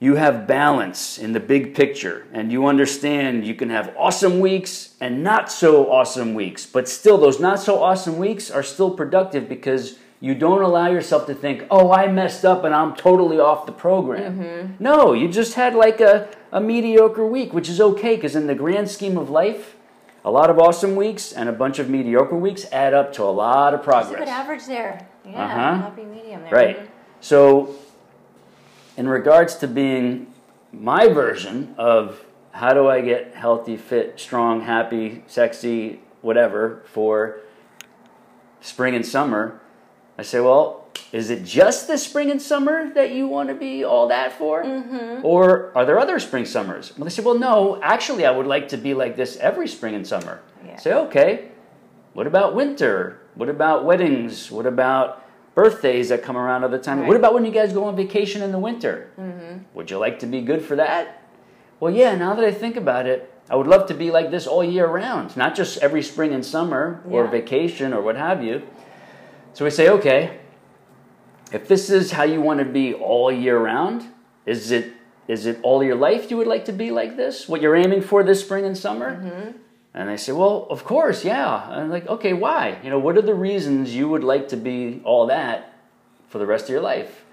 [0.00, 4.94] you have balance in the big picture and you understand you can have awesome weeks
[5.00, 9.48] and not so awesome weeks but still those not so awesome weeks are still productive
[9.48, 13.66] because you don't allow yourself to think oh i messed up and i'm totally off
[13.66, 18.34] the program no you just had like a, a mediocre week which is okay because
[18.36, 19.76] in the grand scheme of life
[20.24, 23.24] a lot of awesome weeks and a bunch of mediocre weeks add up to a
[23.30, 25.06] lot of There's a progress good average there.
[25.26, 25.74] Yeah, Uh-huh.
[25.82, 26.50] happy medium there.
[26.50, 26.90] Right.
[27.20, 27.74] So,
[28.96, 30.26] in regards to being
[30.72, 37.40] my version of how do I get healthy, fit, strong, happy, sexy, whatever for
[38.60, 39.60] spring and summer,
[40.16, 43.84] I say, well, is it just the spring and summer that you want to be
[43.84, 44.64] all that for?
[44.64, 45.24] Mm-hmm.
[45.24, 46.96] Or are there other spring summers?
[46.96, 49.94] Well, they say, well, no, actually, I would like to be like this every spring
[49.94, 50.40] and summer.
[50.64, 50.76] Yeah.
[50.76, 51.48] Say, okay,
[52.12, 53.20] what about winter?
[53.34, 54.50] What about weddings?
[54.50, 55.23] What about
[55.54, 57.00] birthdays that come around all the time?
[57.00, 57.08] Right.
[57.08, 59.10] What about when you guys go on vacation in the winter?
[59.18, 59.58] Mm-hmm.
[59.74, 61.22] Would you like to be good for that?
[61.80, 64.46] Well, yeah, now that I think about it, I would love to be like this
[64.46, 67.30] all year round, not just every spring and summer or Yeah.
[67.30, 68.62] vacation or what have you.
[69.52, 70.38] So we say, okay,
[71.52, 74.06] if this is how you want to be all year round,
[74.46, 74.92] is it
[75.26, 77.48] is it all your life you would like to be like this?
[77.48, 79.16] What you're aiming for this spring and summer?
[79.16, 79.50] Mm-hmm.
[79.94, 81.70] And they say, well, of course, yeah.
[81.70, 82.78] And I'm like, okay, why?
[82.82, 85.72] You know, what are the reasons you would like to be all that
[86.28, 87.24] for the rest of your life?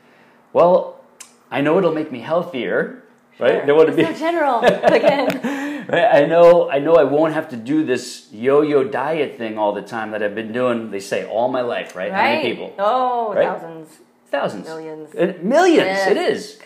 [0.54, 1.02] Well,
[1.50, 3.04] I know it'll make me healthier,
[3.40, 3.66] right?
[3.66, 5.58] Don't want to be so general again.
[5.90, 6.24] Right?
[6.24, 9.82] I know I know I won't have to do this yo-yo diet thing all the
[9.82, 12.12] time that I've been doing, they say, all my life, right?
[12.12, 12.76] How many people?
[12.78, 13.48] Oh, Right?
[13.48, 13.90] thousands,
[14.30, 14.68] Thousands.
[14.68, 15.14] Millions.
[15.44, 16.12] Millions, Yes.
[16.12, 16.60] it is.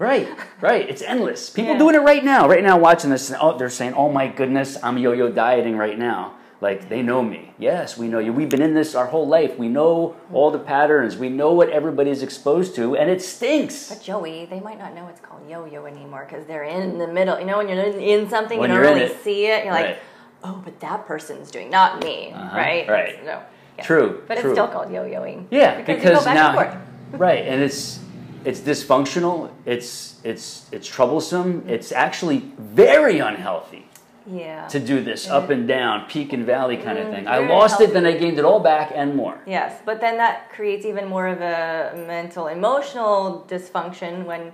[0.00, 0.26] Right,
[0.62, 0.88] right.
[0.88, 1.50] It's endless.
[1.50, 1.78] People Yeah.
[1.78, 2.48] doing it right now.
[2.48, 6.32] Right now, watching this, oh, they're saying, "Oh my goodness, I'm yo-yo dieting right now."
[6.62, 7.52] Like they know me.
[7.58, 8.32] Yes, we know you.
[8.32, 9.58] We've been in this our whole life.
[9.58, 11.18] We know all the patterns.
[11.18, 13.90] We know what everybody's exposed to, and it stinks.
[13.90, 17.38] But Joey, they might not know it's called yo-yo anymore because they're in the middle.
[17.38, 19.22] You know, when you're in, in something, When you don't really it.
[19.22, 19.64] see it.
[19.66, 19.86] You're Right.
[19.90, 19.98] like,
[20.44, 22.88] oh, but that person's doing, not me, Uh-huh, right?
[22.88, 23.18] right.
[23.24, 23.38] So,
[23.78, 23.84] yeah.
[23.84, 24.50] True, But true.
[24.50, 25.44] it's still called yo-yoing.
[25.50, 26.78] Yeah, because, because, you go back now,
[27.18, 28.00] right, and it's
[28.44, 29.50] it's dysfunctional.
[29.66, 31.64] It's it's it's troublesome.
[31.68, 33.86] It's actually very unhealthy
[34.26, 34.66] Yeah.
[34.68, 37.28] to do this up and down, peak and valley kind of Mm, thing.
[37.28, 39.36] I lost it, then I gained it all back and more.
[39.46, 44.52] Yes, but then that creates even more of a mental, emotional dysfunction when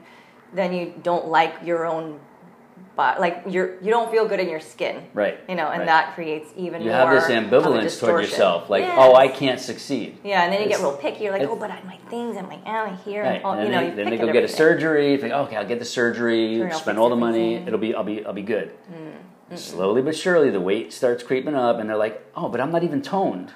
[0.55, 2.19] then you don't like your own
[2.97, 5.39] body, like you're you don't feel good in your skin, Right.
[5.49, 5.87] You know, and right.
[5.87, 8.97] that creates even you more have this ambivalence toward yourself, like, Yes.
[8.99, 10.19] oh, I can't succeed.
[10.25, 11.25] Yeah, and then you get real picky.
[11.25, 13.37] You're like, oh, but I my things and my oh, here, Right.
[13.37, 15.13] and all, and you then know, they, you then they go get a surgery.
[15.13, 17.57] You think, okay, I'll get the surgery, Turn spend all the money.
[17.57, 17.67] everything.
[17.69, 18.73] It'll be, I'll be, I'll be good.
[18.93, 22.73] Mm, Slowly but surely, the weight starts creeping up, and they're like, oh, but I'm
[22.73, 23.53] not even toned.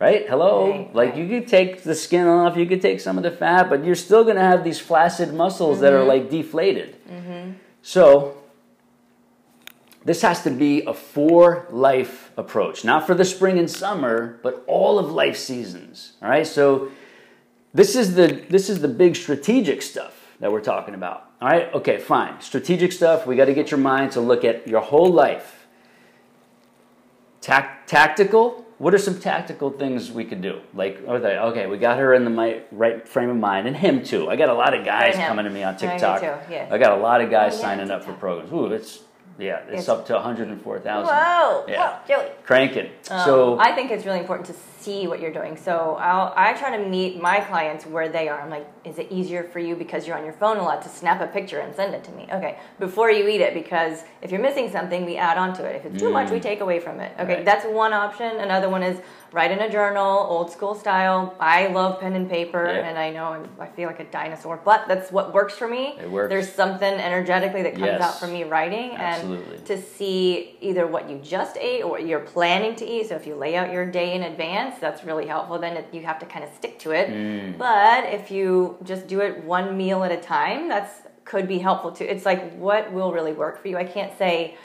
[0.00, 0.28] Right?
[0.28, 0.68] Hello?
[0.68, 1.18] Right, like right.
[1.18, 3.94] you could take the skin off, you could take some of the fat, but you're
[3.94, 6.02] still going to have these flaccid muscles that Mm-hmm.
[6.02, 6.96] are like deflated.
[7.82, 8.41] So,
[10.04, 14.64] this has to be a for life approach, not for the spring and summer, but
[14.66, 16.14] all of life seasons.
[16.22, 16.46] All right?
[16.46, 16.90] So,
[17.74, 21.30] this is the this is the big strategic stuff that we're talking about.
[21.40, 21.72] All right?
[21.74, 22.40] Okay, fine.
[22.40, 25.66] Strategic stuff, we got to get your mind to look at your whole life.
[27.40, 30.60] Tac- tactical, what are some tactical things we could do?
[30.74, 33.76] Like, oh, okay, okay, we got her in the mi- right frame of mind, and
[33.76, 34.28] him too.
[34.30, 36.20] I got a lot of guys coming to me on Yeah, me TikTok.
[36.20, 36.68] too, yeah.
[36.70, 38.52] I got a lot of guys Oh, yeah, signing up for programs.
[38.52, 39.00] Ooh, it's
[39.38, 41.06] yeah, it's, It's- up to 104,000.
[41.06, 41.98] Whoa, Yeah.
[41.98, 42.30] whoa, Joey.
[42.44, 42.90] Cranking.
[43.10, 45.56] Um, so I think it's really important to see what you're doing.
[45.56, 48.40] So I'll, I try to meet my clients where they are.
[48.40, 50.88] I'm like, is it easier for you because you're on your phone a lot to
[50.88, 52.26] snap a picture and send it to me?
[52.32, 55.76] Okay, before you eat it, because if you're missing something, we add on to it.
[55.76, 57.12] If it's too much, we take away from it.
[57.20, 57.44] Okay, Right.
[57.44, 58.38] that's one option.
[58.40, 59.00] Another one is
[59.32, 61.34] write in a journal, old school style.
[61.40, 62.86] I love pen and paper, Yeah.
[62.88, 65.96] and I know I'm, I feel like a dinosaur, but that's what works for me.
[66.00, 66.28] It works.
[66.28, 68.02] There's something energetically that comes Yes.
[68.02, 69.56] out from me writing, Absolutely.
[69.56, 73.08] and to see either what you just ate or what you're planning to eat.
[73.08, 75.58] So if you lay out your day in advance, that's really helpful.
[75.58, 77.08] Then it, you have to kind of stick to it.
[77.08, 77.58] Mm.
[77.58, 80.92] But if you just do it one meal at a time, that's
[81.24, 82.04] could be helpful too.
[82.04, 83.76] It's like what will really work for you.
[83.78, 84.56] I can't say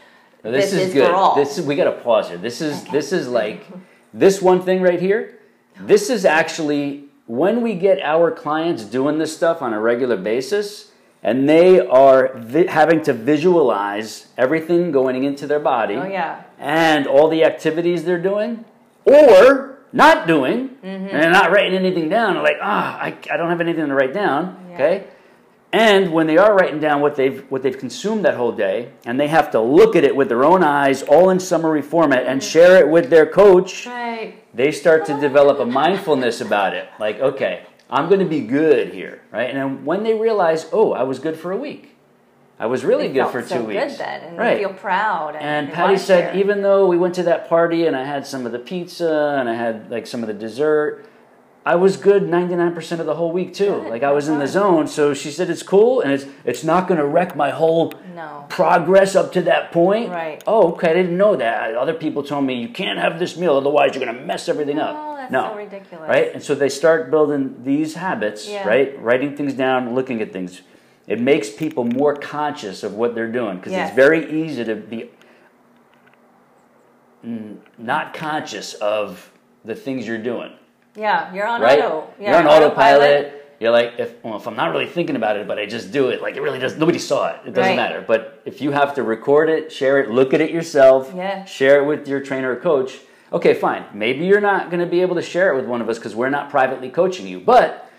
[0.44, 1.08] Now, this, this is, is good.
[1.08, 1.36] for all.
[1.36, 2.38] This is, we got to pause here.
[2.38, 3.66] This is this is like
[4.14, 5.38] this one thing right here.
[5.80, 10.92] This is actually when we get our clients doing this stuff on a regular basis,
[11.24, 15.96] and they are vi- having to visualize everything going into their body.
[15.96, 16.44] Oh, yeah.
[16.58, 18.66] And all the activities they're doing,
[19.06, 20.86] or not doing, Mm-hmm.
[21.08, 22.38] and they're not writing anything down.
[22.42, 24.56] Like, ah, I, I don't have anything to write down.
[24.70, 24.74] Yeah.
[24.76, 25.08] Okay.
[25.74, 29.20] And when they are writing down what they've what they've consumed that whole day, and
[29.20, 32.40] they have to look at it with their own eyes, all in summary format, and
[32.40, 32.50] mm-hmm.
[32.50, 34.36] share it with their coach, right.
[34.56, 36.88] they start to develop a mindfulness about it.
[37.00, 39.50] Like, okay, I'm going to be good here, right?
[39.50, 41.98] And then when they realize, oh, I was good for a week,
[42.60, 44.56] I was really good for so two weeks, Good then, and right?
[44.56, 45.36] they feel proud.
[45.36, 46.40] And, And Patty said, share.
[46.40, 49.48] even though we went to that party and I had some of the pizza and
[49.48, 51.06] I had like some of the dessert,
[51.68, 53.82] I was good 99% of the whole week too.
[53.82, 54.88] Good, Like I was in the zone.
[54.88, 58.46] So she said it's cool and it's it's not going to wreck my whole No.
[58.48, 60.10] progress up to that point.
[60.10, 60.42] Right.
[60.48, 60.92] Oh, okay.
[60.92, 61.76] I didn't know that.
[61.76, 64.80] Other people told me you can't have this meal otherwise you're going to mess everything
[64.80, 64.96] up.
[64.98, 65.42] Oh, that's no.
[65.52, 66.08] so ridiculous.
[66.08, 66.34] Right?
[66.34, 68.66] And so they start building these habits, Yeah.
[68.66, 68.98] right?
[69.02, 70.62] Writing things down, looking at things.
[71.06, 73.90] It makes people more conscious of what they're doing because Yes.
[73.90, 75.10] it's very easy to be
[77.78, 79.32] not conscious of
[79.66, 80.52] the things you're doing,
[80.98, 81.80] Yeah, you're on right?
[81.80, 82.08] auto.
[82.20, 83.34] Yeah, you're on autopilot.
[83.60, 86.10] You're like, if well, if I'm not really thinking about it, but I just do
[86.10, 86.78] it, like it really does.
[86.78, 87.38] Nobody saw it.
[87.46, 87.76] It doesn't Right.
[87.76, 88.04] matter.
[88.06, 91.44] But if you have to record it, share it, look at it yourself, Yeah.
[91.46, 93.00] share it with your trainer or coach.
[93.34, 93.84] Okay, fine.
[93.94, 96.16] Maybe you're not going to be able to share it with one of us because
[96.16, 97.90] we're not privately coaching you, but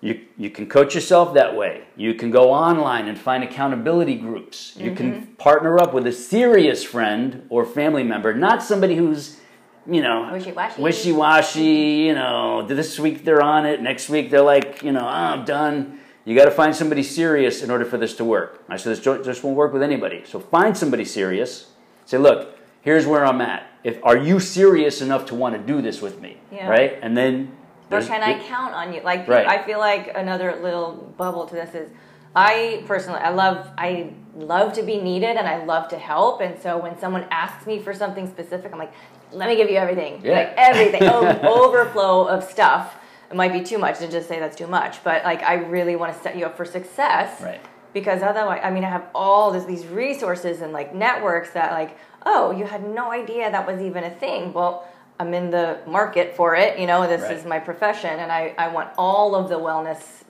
[0.00, 1.82] you, you can coach yourself that way.
[1.96, 4.74] You can go online and find accountability groups.
[4.78, 5.32] You can Mm-hmm.
[5.34, 9.38] partner up with a serious friend or family member, not somebody who's,
[9.86, 10.82] you know, Wishy-washy.
[10.82, 11.62] wishy-washy,
[12.06, 15.44] you know, this week they're on it, next week they're like, you know, oh, I'm
[15.44, 16.00] done.
[16.24, 18.64] You got to find somebody serious in order for this to work.
[18.68, 20.22] I said this just won't work with anybody.
[20.24, 21.70] So find somebody serious.
[22.06, 23.66] Say, look, here's where I'm at.
[23.84, 26.68] If are you serious enough to want to do this with me, Yeah.
[26.68, 26.98] right?
[27.02, 27.52] And then
[27.90, 29.02] Or can I count on you?
[29.02, 29.46] Like, Right.
[29.46, 31.90] I feel like another little bubble to this is,
[32.34, 36.40] I personally, I love, I love to be needed and I love to help.
[36.40, 38.92] And so when someone asks me for something specific, I'm like,
[39.34, 40.32] let me give you everything, Yeah.
[40.32, 41.02] like everything,
[41.58, 42.96] overflow of stuff.
[43.30, 45.96] It might be too much to just say that's too much, but like I really
[45.96, 47.40] want to set you up for success.
[47.42, 47.60] Right.
[47.92, 51.96] Because otherwise, I mean, I have all this, these resources and like networks that like,
[52.26, 54.52] oh, you had no idea that was even a thing.
[54.52, 54.86] Well,
[55.20, 56.78] I'm in the market for it.
[56.78, 57.36] You know, this Right.
[57.36, 60.24] is my profession, and I, I want all of the wellness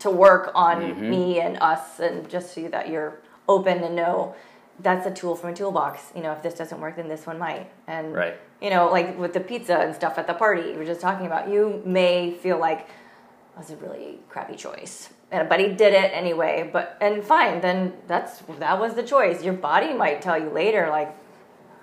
[0.00, 1.10] to work on Mm-hmm.
[1.10, 3.18] me and us, and just so that you're
[3.48, 4.34] open and know
[4.80, 6.12] that's a tool from a toolbox.
[6.16, 7.70] You know, if this doesn't work, then this one might.
[7.86, 8.34] And Right.
[8.60, 11.26] you know, like with the pizza and stuff at the party we were just talking
[11.26, 15.10] about, you may feel like that was a really crappy choice.
[15.30, 16.68] And, but he did it anyway.
[16.72, 19.42] But and fine, then that's that was the choice.
[19.44, 21.14] Your body might tell you later, like,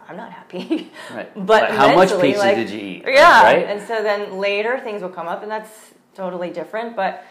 [0.09, 0.91] I'm not happy.
[1.13, 1.31] Right.
[1.47, 3.03] but Like, how much pizza like- did you eat?
[3.07, 3.43] Yeah.
[3.43, 3.65] Right?
[3.67, 6.95] And so then later things will come up, and that's totally different.
[6.97, 7.23] But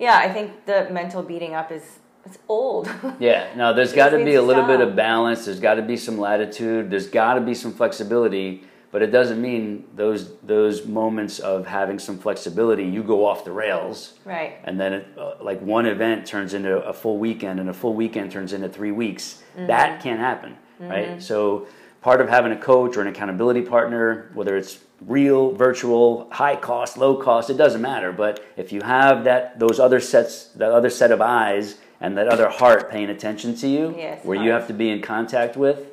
[0.00, 2.88] yeah, I think the mental beating up is it's old.
[3.20, 5.44] Yeah, no, there's got to be a little bit of balance.
[5.44, 6.90] There's got to be some latitude.
[6.90, 11.98] There's got to be some flexibility, but it doesn't mean those those moments of having
[11.98, 14.14] some flexibility you go off the rails.
[14.24, 14.58] right.
[14.64, 17.94] And then, it, uh, like one event turns into a full weekend, and a full
[17.94, 19.42] weekend turns into three weeks.
[19.56, 19.66] Mm-hmm.
[19.66, 21.22] That can't happen, right?
[21.22, 21.66] So,
[22.02, 26.96] part of having a coach or an accountability partner, whether it's real, virtual, high cost,
[26.96, 28.12] low cost, it doesn't matter.
[28.12, 32.28] But if you have that, those other sets, that other set of eyes, and that
[32.28, 35.90] other heart paying attention to you, Yes, where you have to be in contact with,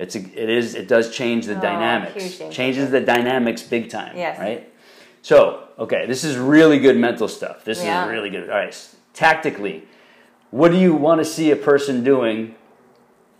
[0.00, 4.16] it's a, it is it does change the Oh, dynamics, changes the dynamics big time,
[4.16, 4.40] Yes.
[4.40, 4.68] right?
[5.22, 7.64] So, okay, this is really good mental stuff.
[7.64, 8.02] This Yeah.
[8.04, 8.50] is really good.
[8.50, 8.76] All right,
[9.14, 9.84] tactically,
[10.50, 12.56] what do you want to see a person doing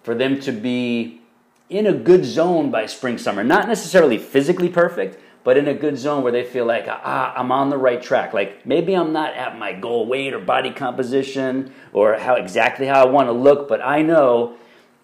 [0.05, 1.21] for them to be
[1.69, 3.43] in a good zone by spring, summer?
[3.43, 7.51] Not necessarily physically perfect, but in a good zone where they feel like, ah, I'm
[7.51, 8.33] on the right track.
[8.33, 13.03] Like maybe I'm not at my goal weight or body composition or how exactly how
[13.03, 14.57] I want to look, but I know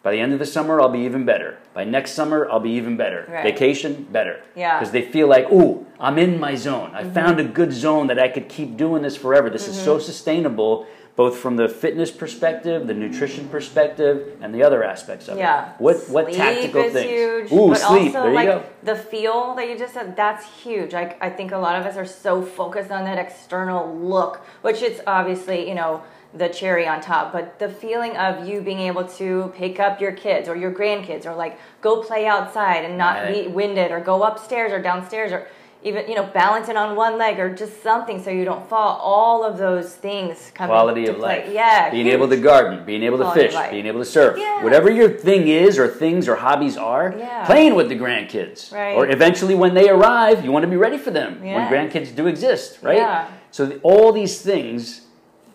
[0.02, 1.58] by the end of the summer I'll be even better.
[1.74, 3.26] By next summer I'll be even better.
[3.28, 3.42] Right.
[3.42, 4.42] Vacation, better.
[4.54, 4.70] Yeah.
[4.70, 4.78] Mm-hmm.
[4.78, 6.92] Because they feel like, ooh, I'm in my zone.
[6.94, 9.50] I found a good zone that I could keep doing this forever.
[9.50, 10.86] This is so sustainable,
[11.18, 15.70] both from the fitness perspective, the nutrition perspective, and the other aspects of Yeah.
[15.70, 15.80] it.
[15.80, 17.10] What what sleep tactical is things?
[17.10, 18.14] Huge, Ooh, but sleep.
[18.14, 18.62] Also, there you like go.
[18.84, 20.92] the feel that you just said, that's huge.
[20.92, 24.80] Like I think a lot of us are so focused on that external look, which
[24.80, 26.02] it's obviously, you know,
[26.34, 30.12] the cherry on top, but the feeling of you being able to pick up your
[30.12, 33.42] kids or your grandkids or like go play outside and not Right.
[33.46, 35.48] be winded or go upstairs or downstairs or
[35.82, 38.98] even, you know, balancing on one leg or just something so you don't fall.
[38.98, 41.42] All of those things come Quality of play.
[41.44, 41.52] life.
[41.52, 41.90] Yeah.
[41.90, 42.14] Being huge.
[42.14, 44.36] able to garden, being able to Quality of fish, being able to surf.
[44.38, 44.64] Yes.
[44.64, 47.44] Whatever your thing is or things or hobbies are, Yeah.
[47.46, 48.72] playing with the grandkids.
[48.72, 48.94] Right.
[48.96, 52.26] Or eventually when they arrive, you want to be ready for them when grandkids do
[52.26, 52.98] exist, right?
[52.98, 53.26] Yeah.
[53.52, 55.02] So all these things,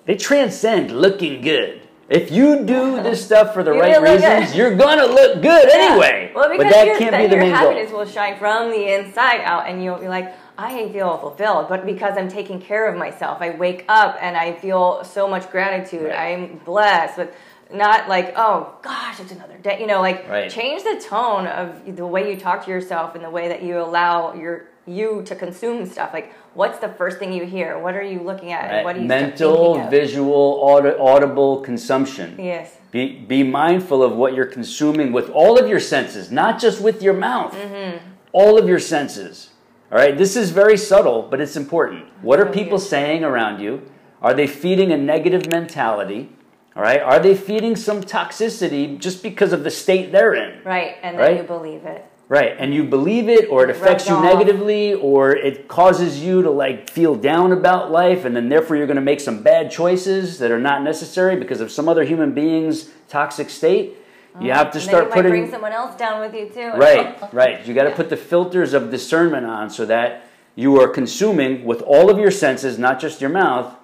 [0.06, 1.82] they transcend looking good.
[2.10, 4.56] If you do this stuff for the You right reasons, good.
[4.58, 5.90] you're gonna look good Yeah.
[5.92, 6.32] anyway.
[6.36, 7.70] Well, because but that your, can't be the your main goal.
[7.72, 11.86] happiness will shine from the inside out, and you'll be like, I feel fulfilled, but
[11.86, 16.10] because I'm taking care of myself, I wake up and I feel so much gratitude.
[16.10, 16.34] Right.
[16.38, 17.34] I'm blessed, but
[17.74, 19.80] not like, oh gosh, it's another day.
[19.80, 20.52] You know, like Right.
[20.52, 23.80] change the tone of the way you talk to yourself and the way that you
[23.80, 26.12] allow your you to consume stuff.
[26.14, 27.80] Like, what's the first thing you hear?
[27.80, 28.70] What are you looking at?
[28.70, 28.84] Right?
[28.84, 32.36] What are you Mental, visual, audi- audible consumption.
[32.38, 32.78] Yes.
[32.92, 37.02] Be, be mindful of what you're consuming with all of your senses, not just with
[37.02, 37.54] your mouth.
[37.54, 38.06] Mm-hmm.
[38.34, 39.50] All of your senses.
[39.92, 42.06] All right, this is very subtle, but it's important.
[42.24, 43.84] What are people saying around you?
[44.22, 46.30] Are they feeding a negative mentality?
[46.76, 50.64] All right, are they feeding some toxicity just because of the state they're in?
[50.64, 51.38] Right, and then Right?
[51.38, 52.06] you believe it.
[52.30, 56.50] Right, and you believe it, or it affects you negatively, or it causes you to
[56.50, 60.40] like feel down about life, and then therefore you're going to make some bad choices
[60.40, 63.98] that are not necessary because of some other human being's toxic state.
[64.42, 66.72] You oh, have to And start putting bring someone else down with you too.
[66.78, 67.64] right, right.
[67.68, 71.82] You got to put the filters of discernment on so that you are consuming with
[71.84, 73.76] all of your senses, not just your mouth,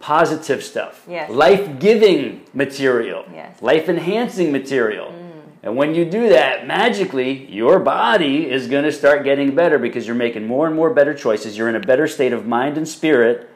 [0.00, 1.30] positive stuff, Yes.
[1.30, 3.62] life-giving material, Yes.
[3.62, 5.06] life-enhancing material.
[5.06, 5.23] Mm-hmm.
[5.64, 10.06] And when you do that, magically, your body is going to start getting better because
[10.06, 11.56] you're making more and more better choices.
[11.56, 13.48] You're in a better state of mind and spirit,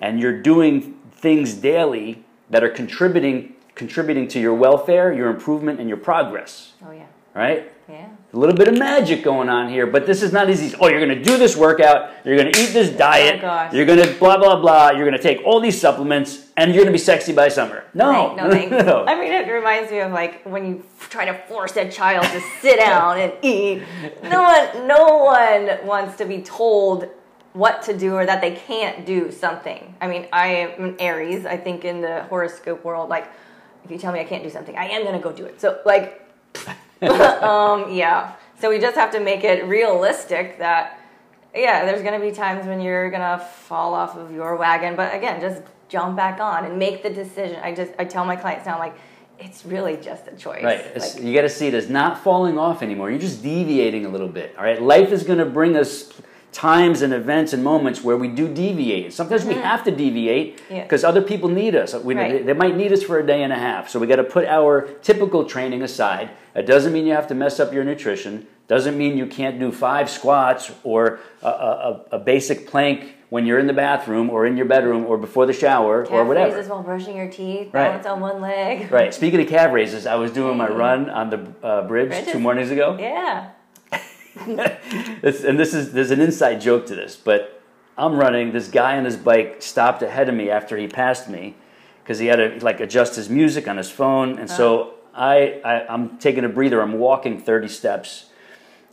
[0.00, 5.88] and you're doing things daily that are contributing contributing to your welfare, your improvement, and
[5.88, 6.72] your progress.
[6.84, 7.06] Oh yeah.
[7.32, 7.71] Right?
[7.88, 8.08] Yeah.
[8.32, 10.74] A little bit of magic going on here, but this is not easy.
[10.80, 13.40] Oh, you're going to do this workout, you're going to eat this oh, diet, Oh,
[13.42, 13.74] gosh.
[13.74, 16.84] you're going to blah blah blah, you're going to take all these supplements, and you're
[16.84, 17.84] going to be sexy by summer.
[17.92, 18.86] No, Thank- no, thanks.
[18.86, 19.04] no.
[19.06, 22.40] I mean, it reminds me of like when you try to force a child to
[22.60, 23.82] sit down and eat.
[24.22, 27.08] No one, no one wants to be told
[27.52, 29.94] what to do or that they can't do something.
[30.00, 31.44] I mean, I am an Aries.
[31.44, 33.28] I think in the horoscope world, like
[33.84, 35.60] if you tell me I can't do something, I am gonna go do it.
[35.60, 36.20] So like,
[37.42, 38.34] um, yeah.
[38.60, 40.98] So we just have to make it realistic that
[41.54, 45.40] yeah, there's gonna be times when you're gonna fall off of your wagon, but again,
[45.40, 47.60] just jump back on and make the decision.
[47.62, 48.94] I just I tell my clients now, like,
[49.38, 50.62] it's really just a choice.
[50.64, 50.96] Right.
[50.96, 53.10] Like, you got to see it as not falling off anymore.
[53.10, 54.54] You're just deviating a little bit.
[54.56, 54.80] All right.
[54.80, 56.12] Life is going to bring us
[56.52, 59.12] times and events and moments where we do deviate.
[59.12, 60.74] Sometimes we have to deviate Mm-hmm.
[60.74, 60.82] Yeah.
[60.84, 61.94] because other people need us.
[61.94, 62.32] We, Right.
[62.38, 63.88] they, they might need us for a day and a half.
[63.88, 66.30] So we got to put our typical training aside.
[66.54, 68.46] It doesn't mean you have to mess up your nutrition.
[68.68, 73.58] Doesn't mean you can't do five squats or a, a, a basic plank when you're
[73.58, 76.54] in the bathroom or in your bedroom or before the shower or calf whatever.
[76.54, 77.88] raises while brushing your teeth, Right.
[77.88, 78.92] balance on one leg.
[78.92, 79.12] Right.
[79.14, 82.32] Speaking of calf raises, I was doing my run on the uh, bridge Bridges?
[82.32, 82.96] two mornings ago.
[83.00, 83.48] Yeah.
[84.46, 87.62] And this is there's an inside joke to this, but
[87.96, 88.52] I'm running.
[88.52, 91.54] This guy on his bike stopped ahead of me after he passed me
[92.02, 94.90] because he had to like adjust his music on his phone, and so uh-huh.
[95.14, 96.80] I, I I'm taking a breather.
[96.80, 98.26] I'm walking 30 steps,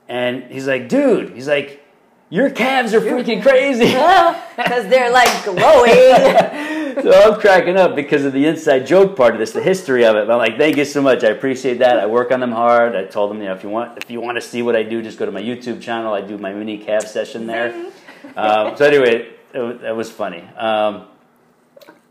[0.07, 1.85] and he's like, "Dude," he's like,
[2.29, 3.95] "Your calves are freaking crazy."
[4.59, 6.75] Because they're like glowing.
[7.01, 10.15] so I'm cracking up because of the inside joke part of this, the history of
[10.15, 10.27] it.
[10.27, 11.23] But I'm like, thank you so much.
[11.23, 11.99] I appreciate that.
[11.99, 12.95] I work on them hard.
[12.95, 14.83] I told them, you know, if you want, if you want to see what I
[14.83, 16.13] do, just go to my YouTube channel.
[16.13, 17.91] I do my mini calf session there.
[18.35, 20.43] Um, so anyway, it, that was funny.
[20.57, 21.07] Um,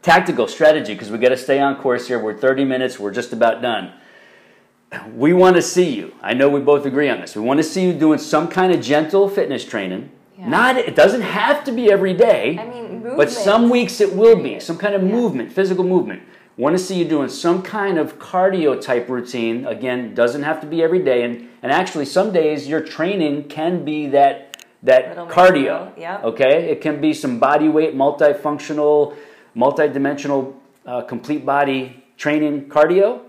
[0.03, 2.19] tactical strategy because we got to stay on course here.
[2.19, 2.99] We're 30 minutes.
[2.99, 3.93] We're just about done.
[5.15, 6.15] We want to see you.
[6.23, 7.37] I know we both agree on this.
[7.37, 10.11] We want to see you doing some kind of gentle fitness training.
[10.39, 10.49] Yeah.
[10.49, 12.57] Not it doesn't have to be every day.
[12.61, 13.17] I mean, movement.
[13.17, 15.09] But some weeks it will be some kind of Yeah.
[15.13, 16.23] movement, physical movement.
[16.57, 19.67] Want to see you doing some kind of cardio type routine.
[19.67, 23.85] Again, doesn't have to be every day, and and actually some days your training can
[23.85, 25.91] be that that Little cardio.
[25.97, 26.21] yeah.
[26.23, 29.15] Okay, it can be some body weight, multifunctional,
[29.57, 30.55] multidimensional,
[30.87, 33.21] uh, complete body training cardio.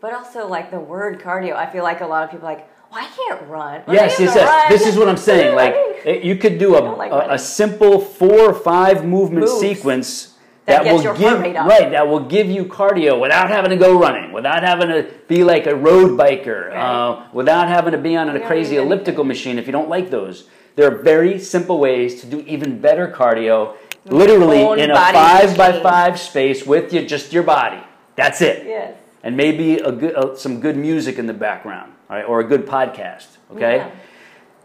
[0.00, 2.68] But also, like the word cardio, I feel like a lot of people are like,
[2.96, 3.82] I can't run.
[3.88, 4.48] Yes, yes, yes.
[4.48, 5.54] run." This is what I'm saying.
[5.54, 5.74] Like
[6.04, 10.34] it- you could do a, like a, a simple four or five movement Moves sequence
[10.66, 11.68] that gets will give heart rate up.
[11.68, 15.44] right that will give you cardio without having to go running, without having to be
[15.44, 16.76] like a road biker, Right.
[16.76, 20.10] uh, without having to be on a don't crazy elliptical machine if you don't like
[20.10, 20.48] those.
[20.74, 23.76] There are very simple ways to do even better cardio,
[24.06, 27.78] literally in a five by five space with you, just your body.
[28.16, 28.94] That's it Yes.
[29.22, 32.44] and maybe a good, uh, some good music in the background, all right, or a
[32.44, 33.26] good podcast.
[33.52, 33.90] Okay, Yeah.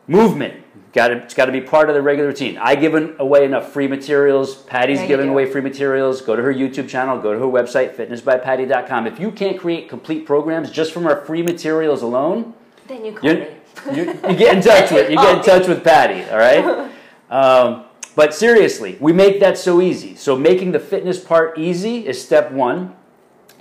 [0.08, 0.56] movement
[0.94, 2.58] got to it's got to be part of the regular routine.
[2.58, 4.56] I given away enough free materials.
[4.56, 6.22] Patty's Yeah, giving away free materials.
[6.22, 7.18] Go to her YouTube channel.
[7.20, 9.08] Go to her website, fitnessbypatty.com.
[9.08, 12.54] If you can't create complete programs just from our free materials alone,
[12.88, 13.48] Then you call you, me.
[13.96, 16.30] you, you get in touch with you get in touch with Patty.
[16.30, 16.90] All right.
[17.32, 20.18] Um, but seriously, we make that so easy.
[20.18, 22.94] So making the fitness part easy is step one.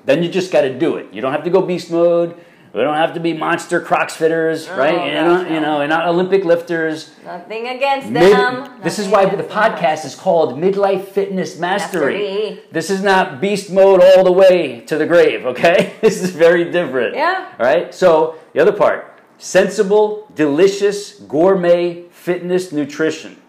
[0.04, 1.06] Then you just got to do it.
[1.12, 2.34] You don't have to go beast mode.
[2.72, 5.12] We don't have to be monster CrossFitters, Oh, right?
[5.12, 7.10] You're not, gosh, you know, you're not Olympic lifters.
[7.24, 8.80] Nothing against Mid- them.
[8.82, 9.72] this is why the against them.
[9.72, 12.14] podcast is called Midlife Fitness Mastery.
[12.18, 12.60] Mastery.
[12.70, 15.94] This is not beast mode all the way to the grave, okay?
[16.00, 17.16] This is very different.
[17.16, 17.52] Yeah.
[17.58, 17.92] All right?
[17.94, 19.06] So, the other part
[19.38, 23.39] sensible, delicious, gourmet fitness nutrition.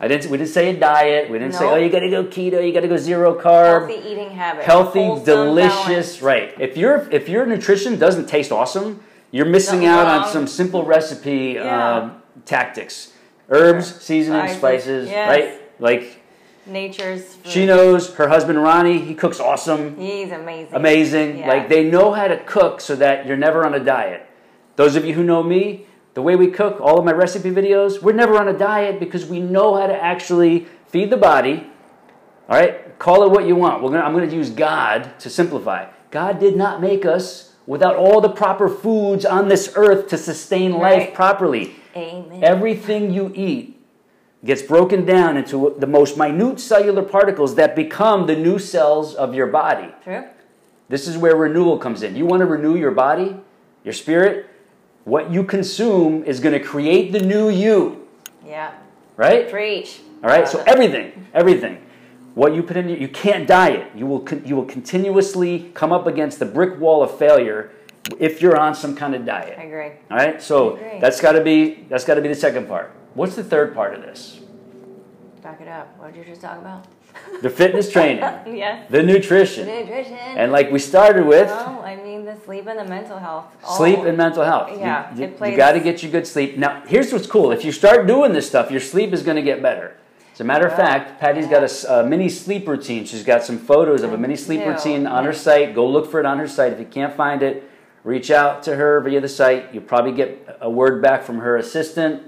[0.00, 1.28] I didn't, we didn't say a diet.
[1.28, 3.88] We didn't say, oh, you got to go keto, you got to go zero carb.
[3.90, 4.64] Healthy eating habits.
[4.66, 6.22] Healthy, wholesome, delicious, balanced.
[6.22, 6.54] right.
[6.60, 9.00] If your if your nutrition doesn't taste awesome,
[9.32, 11.96] you're missing out on some simple recipe Yeah.
[11.96, 13.12] um, tactics.
[13.50, 15.28] Herbs, seasonings, Spices, spices, yes.
[15.28, 15.60] right?
[15.80, 16.22] Like
[16.66, 17.50] Nature's food.
[17.50, 20.74] she knows her husband Ronnie, he cooks awesome, He's amazing.
[20.74, 21.38] amazing.
[21.38, 21.48] Yeah.
[21.48, 24.26] Like they know how to cook so that you're never on a diet.
[24.76, 25.86] Those of you who know me,
[26.18, 29.24] the way we cook, all of my recipe videos, we're never on a diet because
[29.24, 31.64] we know how to actually feed the body.
[32.48, 33.84] All right, call it what you want.
[33.84, 35.88] We're gonna, I'm going to use God to simplify.
[36.10, 40.72] God did not make us without all the proper foods on this earth to sustain
[40.72, 41.76] life properly.
[41.94, 42.42] Amen.
[42.42, 43.80] Everything you eat
[44.44, 49.36] gets broken down into the most minute cellular particles that become the new cells of
[49.36, 49.94] your body.
[50.02, 50.24] True.
[50.88, 52.16] This is where renewal comes in.
[52.16, 53.36] You want to renew your body,
[53.84, 54.47] your spirit?
[55.08, 58.06] What you consume is going to create the new you,
[58.46, 58.72] Yeah.
[59.16, 59.48] right?
[59.48, 60.00] Preach.
[60.22, 60.46] All right.
[60.46, 61.78] So everything, everything,
[62.34, 63.90] what you put in, you can't diet.
[63.96, 67.70] You will, you will continuously come up against the brick wall of failure
[68.18, 69.58] if you're on some kind of diet.
[69.58, 69.92] I agree.
[70.10, 70.42] All right.
[70.42, 72.92] So that's got to be that's got to be the second part.
[73.14, 74.40] What's the third part of this?
[75.42, 75.98] Back it up.
[75.98, 76.86] What did you just talk about?
[77.42, 78.18] The fitness training,
[78.56, 78.90] yes.
[78.90, 80.14] the nutrition, Nutrition.
[80.14, 81.46] and like we started with.
[81.46, 83.44] well, I mean, the sleep and the mental health.
[83.64, 84.70] all- Sleep and mental health.
[84.72, 86.58] You- Yeah, you, it plays- got to get you good sleep.
[86.58, 87.52] Now, here's what's cool.
[87.52, 89.94] If you start doing this stuff, your sleep is going to get better.
[90.34, 91.60] As a matter of fact, Patty's yeah.
[91.60, 93.04] got a mini sleep routine.
[93.04, 95.74] She's got some photos of a mini sleep routine on her site.
[95.74, 96.72] Go look for it on her site.
[96.72, 97.68] If you can't find it,
[98.04, 99.72] reach out to her via the site.
[99.74, 102.22] You'll probably get a word back from her assistant.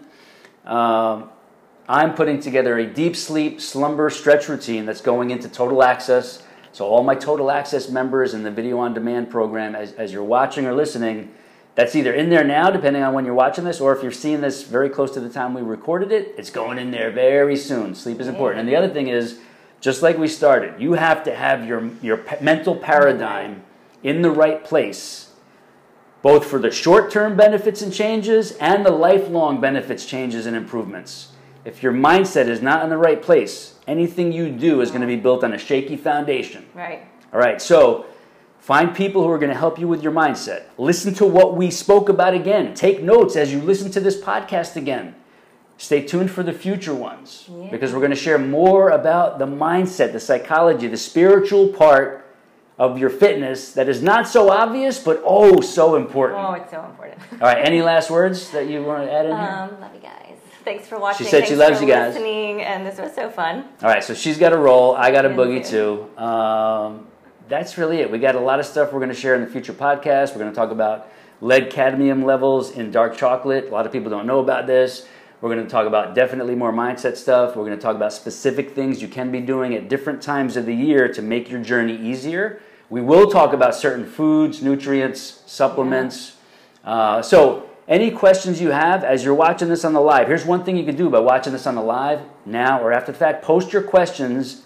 [0.67, 1.31] Um,
[1.91, 6.41] I'm putting together a deep sleep slumber stretch routine that's going into total access.
[6.71, 10.23] So, all my total access members in the video on demand program, as, as you're
[10.23, 11.35] watching or listening,
[11.75, 14.41] that's either in there now, depending on when you're watching this, or if you're seeing
[14.41, 17.97] this very close to the time we recorded it, it's going in there very soon.
[17.97, 18.61] Sleep is important.
[18.61, 19.41] And the other thing is,
[19.81, 23.65] just like we started, you have to have your, your mental paradigm
[24.05, 25.31] in the right place
[26.23, 31.30] both for the short term benefits and changes and the lifelong benefits, changes, and improvements.
[31.65, 35.07] If your mindset is not in the right place, anything you do is going to
[35.07, 36.65] be built on a shaky foundation.
[36.75, 37.03] Right.
[37.33, 38.07] All right, so
[38.59, 40.65] find people who are going to help you with your mindset.
[40.79, 42.75] Listen to what we spoke about again.
[42.75, 45.15] Take notes as you listen to this podcast again.
[45.77, 47.71] Stay tuned for the future ones Yeah.
[47.71, 52.27] because we're going to share more about the mindset, the psychology, the spiritual part
[52.79, 56.41] of your fitness that is not so obvious but oh so important.
[56.43, 57.21] Oh, it's so important.
[57.35, 59.41] All right, any last words that you want to add in here?
[59.41, 60.37] Um, love you guys.
[60.65, 61.27] Thanks for watching.
[61.27, 62.15] She said she loves you guys.
[62.15, 63.65] Listening, and this was so fun.
[63.83, 64.95] All right, so she's got a roll.
[64.95, 66.09] I got a boogie too.
[66.17, 66.23] too.
[66.23, 67.07] Um,
[67.49, 68.11] that's really it.
[68.11, 70.33] We got a lot of stuff we're going to share in the future podcast.
[70.33, 71.09] We're going to talk about
[71.41, 73.67] lead cadmium levels in dark chocolate.
[73.69, 75.07] A lot of people don't know about this.
[75.41, 77.57] We're going to talk about definitely more mindset stuff.
[77.57, 80.67] We're going to talk about specific things you can be doing at different times of
[80.67, 82.61] the year to make your journey easier.
[82.91, 86.37] We will talk about certain foods, nutrients, supplements.
[86.85, 90.65] Uh, so, any questions you have as you're watching this on the live, here's one
[90.65, 93.43] thing you can do by watching this on the live now or after the fact.
[93.45, 94.63] Post your questions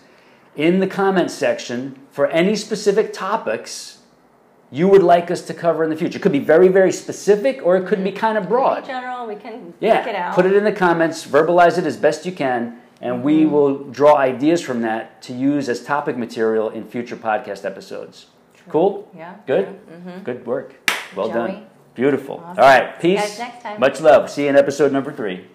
[0.54, 3.98] in the comment section for any specific topics
[4.70, 6.18] you would like us to cover in the future.
[6.18, 8.84] It could be very, very specific or it could be kind of In broad.
[8.84, 10.34] general, we can pick it Yeah, out.
[10.34, 13.52] put it in the comments, verbalize it as best you can, and we Mm-hmm.
[13.52, 18.26] will draw ideas from that to use as topic material in future podcast episodes.
[18.68, 19.08] Cool?
[19.16, 19.34] Yeah.
[19.46, 19.66] Good?
[19.66, 20.12] true.
[20.24, 20.74] Good work.
[21.16, 21.34] Well Joey.
[21.52, 21.66] done.
[21.94, 22.42] Beautiful.
[22.44, 22.62] Awesome.
[22.62, 23.20] All right, peace.
[23.20, 23.80] guys next time.
[23.80, 24.30] Much love.
[24.30, 25.46] See you in episode number three.